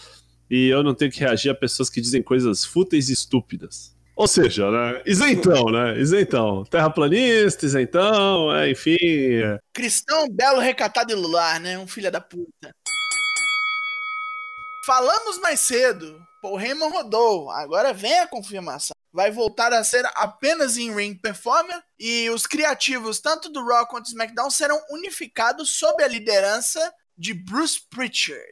[0.49, 3.99] e eu não tenho que reagir a pessoas que dizem coisas fúteis e estúpidas.
[4.21, 5.03] Ou seja, né?
[5.07, 5.99] Isentão, né?
[5.99, 6.63] Isentão.
[6.65, 8.99] Terraplanista, isentão, é, enfim.
[9.01, 9.59] É.
[9.73, 11.79] Cristão, belo, recatado e lular, né?
[11.79, 12.71] Um filho da puta.
[14.85, 16.21] Falamos mais cedo.
[16.43, 17.51] Paul Heyman rodou.
[17.51, 23.19] Agora vem a confirmação vai voltar a ser apenas em ring performer e os criativos
[23.19, 28.45] tanto do Raw quanto do SmackDown serão unificados sob a liderança de Bruce Pritchard.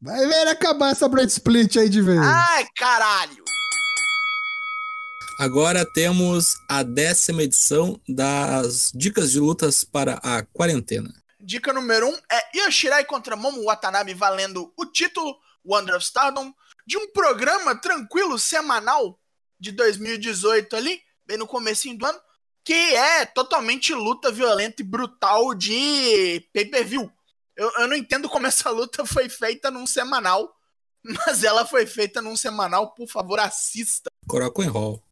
[0.00, 2.20] Vai ver acabar essa Brad Split aí de vez.
[2.22, 3.44] Ai, caralho!
[5.40, 11.10] Agora temos a décima edição das dicas de lutas para a quarentena.
[11.40, 15.34] Dica número 1 um é Yoshirai contra Momo Watanabe valendo o título
[15.64, 16.52] Wonder of Stardom
[16.86, 19.18] de um programa tranquilo semanal
[19.58, 22.20] de 2018 ali, bem no começo do ano,
[22.62, 27.10] que é totalmente luta violenta e brutal de pay-per-view.
[27.56, 30.54] Eu, eu não entendo como essa luta foi feita num semanal,
[31.02, 34.10] mas ela foi feita num semanal, por favor, assista.
[34.28, 35.02] Coraco em Hall.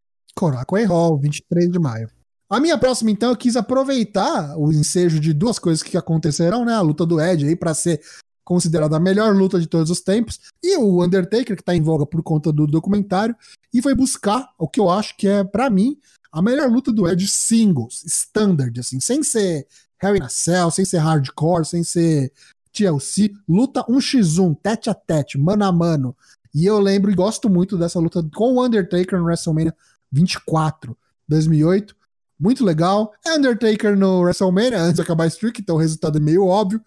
[0.79, 2.09] Em Hall, 23 de maio.
[2.49, 6.75] A minha próxima, então, eu quis aproveitar o ensejo de duas coisas que acontecerão, né?
[6.75, 8.01] A luta do Ed aí para ser
[8.45, 12.07] considerada a melhor luta de todos os tempos, e o Undertaker, que está em voga
[12.07, 13.37] por conta do documentário,
[13.75, 15.99] e foi buscar o que eu acho que é, para mim,
[16.33, 19.67] a melhor luta do Edge singles, standard, assim, sem ser
[20.01, 22.33] Harry na Cell, sem ser hardcore, sem ser
[22.73, 26.17] TLC, luta 1x1, tete a tete, mano a mano.
[26.55, 29.75] E eu lembro e gosto muito dessa luta com o Undertaker no WrestleMania
[30.13, 30.97] 24,
[31.29, 31.95] 2008.
[32.39, 33.13] Muito legal.
[33.27, 36.81] É Undertaker no WrestleMania, antes de acabar a streak, então o resultado é meio óbvio.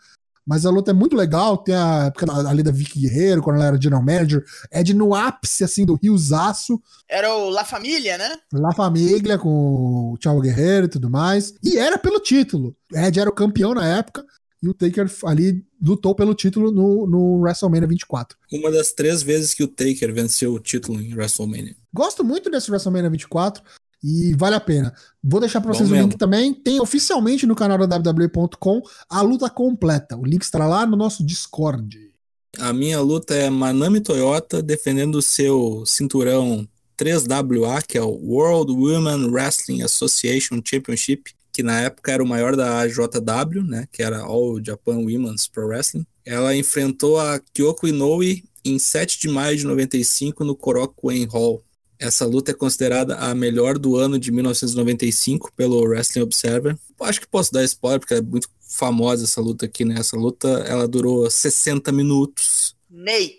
[0.45, 3.67] Mas a luta é muito legal, tem a época ali da Vicky Guerreiro, quando ela
[3.67, 6.81] era general manager, é de no ápice, assim, do Riozaço.
[7.07, 8.35] Era o La Família, né?
[8.51, 11.53] La Família, com o Thiago Guerreiro e tudo mais.
[11.63, 12.75] E era pelo título.
[12.91, 14.25] Ed era o campeão na época,
[14.61, 18.37] e o Taker ali lutou pelo título no, no WrestleMania 24.
[18.51, 21.75] Uma das três vezes que o Taker venceu o título em WrestleMania.
[21.93, 23.63] Gosto muito desse WrestleMania 24.
[24.03, 24.93] E vale a pena.
[25.23, 26.53] Vou deixar para vocês Bom o link também.
[26.53, 30.17] Tem oficialmente no canal da WWE.com a luta completa.
[30.17, 32.11] O link estará lá no nosso Discord.
[32.57, 38.71] A minha luta é Manami Toyota defendendo o seu cinturão 3WA, que é o World
[38.71, 44.21] Women Wrestling Association Championship, que na época era o maior da JW, né, que era
[44.21, 46.05] All Japan Women's Pro Wrestling.
[46.25, 51.63] Ela enfrentou a Kyoko Inoue em 7 de maio de 95 no Korakuen Hall,
[52.01, 56.75] essa luta é considerada a melhor do ano de 1995 pelo Wrestling Observer.
[56.99, 59.99] Acho que posso dar spoiler, porque é muito famosa essa luta aqui, né?
[59.99, 62.75] Essa luta, ela durou 60 minutos.
[62.89, 63.35] Ney!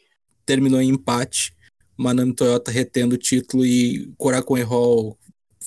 [0.47, 1.53] Terminou em empate.
[1.97, 5.19] Manami Toyota retendo o título e Korakuen Hall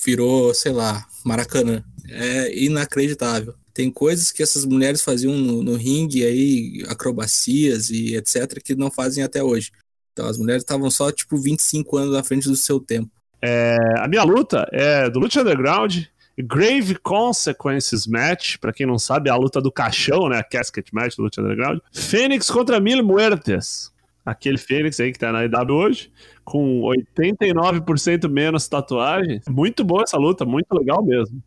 [0.01, 1.83] virou, sei lá, Maracanã.
[2.09, 3.55] É inacreditável.
[3.73, 8.89] Tem coisas que essas mulheres faziam no, no ringue aí, acrobacias e etc, que não
[8.89, 9.71] fazem até hoje.
[10.13, 13.11] Então as mulheres estavam só, tipo, 25 anos à frente do seu tempo.
[13.41, 16.05] É, a minha luta é do Lucha Underground,
[16.37, 20.39] Grave Consequences Match, para quem não sabe, é a luta do caixão, né?
[20.39, 21.79] A casket match do Lucha Underground.
[21.93, 23.93] Fênix contra Mil Muertes.
[24.25, 26.11] aquele Fênix aí que tá na IW hoje,
[26.43, 29.39] com 89% menos tatuagem.
[29.47, 31.41] Muito boa essa luta, muito legal mesmo.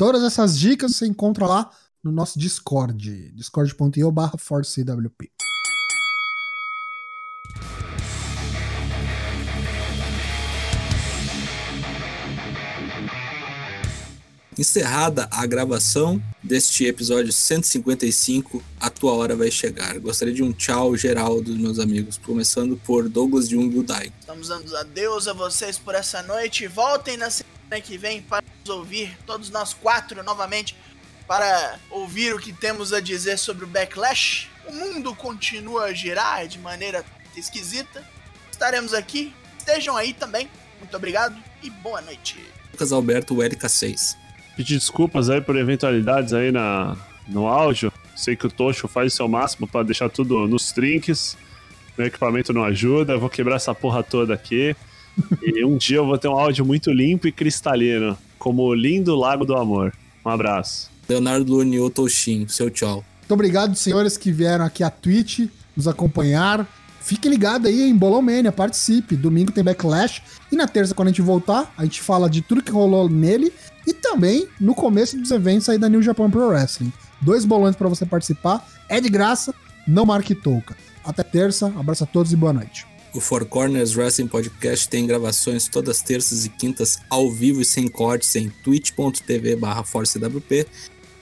[0.00, 1.70] Todas essas dicas você encontra lá
[2.02, 5.30] no nosso Discord, discord.io barra ForceWP.
[14.58, 19.98] Encerrada a gravação deste episódio 155, a tua hora vai chegar.
[19.98, 24.10] Gostaria de um tchau geral dos meus amigos, começando por Douglas de Dai.
[24.18, 26.66] Estamos dando adeus a vocês por essa noite.
[26.66, 30.74] Voltem na semana que vem para nos ouvir, todos nós quatro novamente,
[31.26, 34.48] para ouvir o que temos a dizer sobre o Backlash.
[34.66, 37.04] O mundo continua a girar de maneira
[37.36, 38.02] esquisita.
[38.50, 39.34] Estaremos aqui.
[39.58, 40.48] Estejam aí também.
[40.78, 42.42] Muito obrigado e boa noite.
[42.72, 44.16] Lucas Alberto, LK6
[44.60, 46.94] pedir desculpas aí por eventualidades aí na,
[47.26, 47.90] no áudio.
[48.14, 51.36] Sei que o Tocho faz o seu máximo para deixar tudo nos trinques.
[51.96, 54.76] Meu equipamento não ajuda, eu vou quebrar essa porra toda aqui.
[55.42, 59.14] E um dia eu vou ter um áudio muito limpo e cristalino, como o lindo
[59.14, 59.92] Lago do Amor.
[60.24, 60.90] Um abraço.
[61.08, 63.04] Leonardo Lunio Toshin, seu tchau.
[63.20, 66.66] Muito obrigado, senhores que vieram aqui à Twitch nos acompanhar.
[67.00, 69.16] Fique ligado aí em Bolão Mania, participe.
[69.16, 70.22] Domingo tem Backlash.
[70.52, 73.52] E na terça, quando a gente voltar, a gente fala de tudo que rolou nele
[73.86, 76.92] e também no começo dos eventos aí da New Japan Pro Wrestling.
[77.20, 79.54] Dois bolões para você participar, é de graça,
[79.86, 80.76] não marque touca.
[81.04, 82.89] Até terça, abraço a todos e boa noite.
[83.12, 87.88] O Four Corners Wrestling Podcast tem gravações todas terças e quintas ao vivo e sem
[87.88, 90.64] cortes em twitch.tv ForceWP,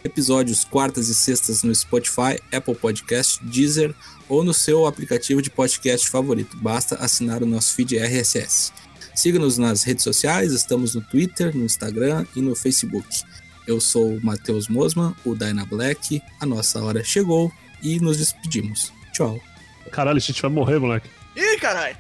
[0.05, 3.95] episódios quartas e sextas no Spotify, Apple Podcast, Deezer
[4.29, 6.59] ou no seu aplicativo de podcast favorito.
[6.59, 8.71] Basta assinar o nosso feed RSS.
[9.15, 13.23] Siga-nos nas redes sociais, estamos no Twitter, no Instagram e no Facebook.
[13.67, 16.23] Eu sou o Matheus Mosman, o Dyna Black.
[16.39, 17.51] A nossa hora chegou
[17.83, 18.93] e nos despedimos.
[19.13, 19.41] Tchau.
[19.91, 21.18] Caralho, a gente vai morrer, moleque.
[21.37, 21.89] いいから。
[21.89, 21.97] い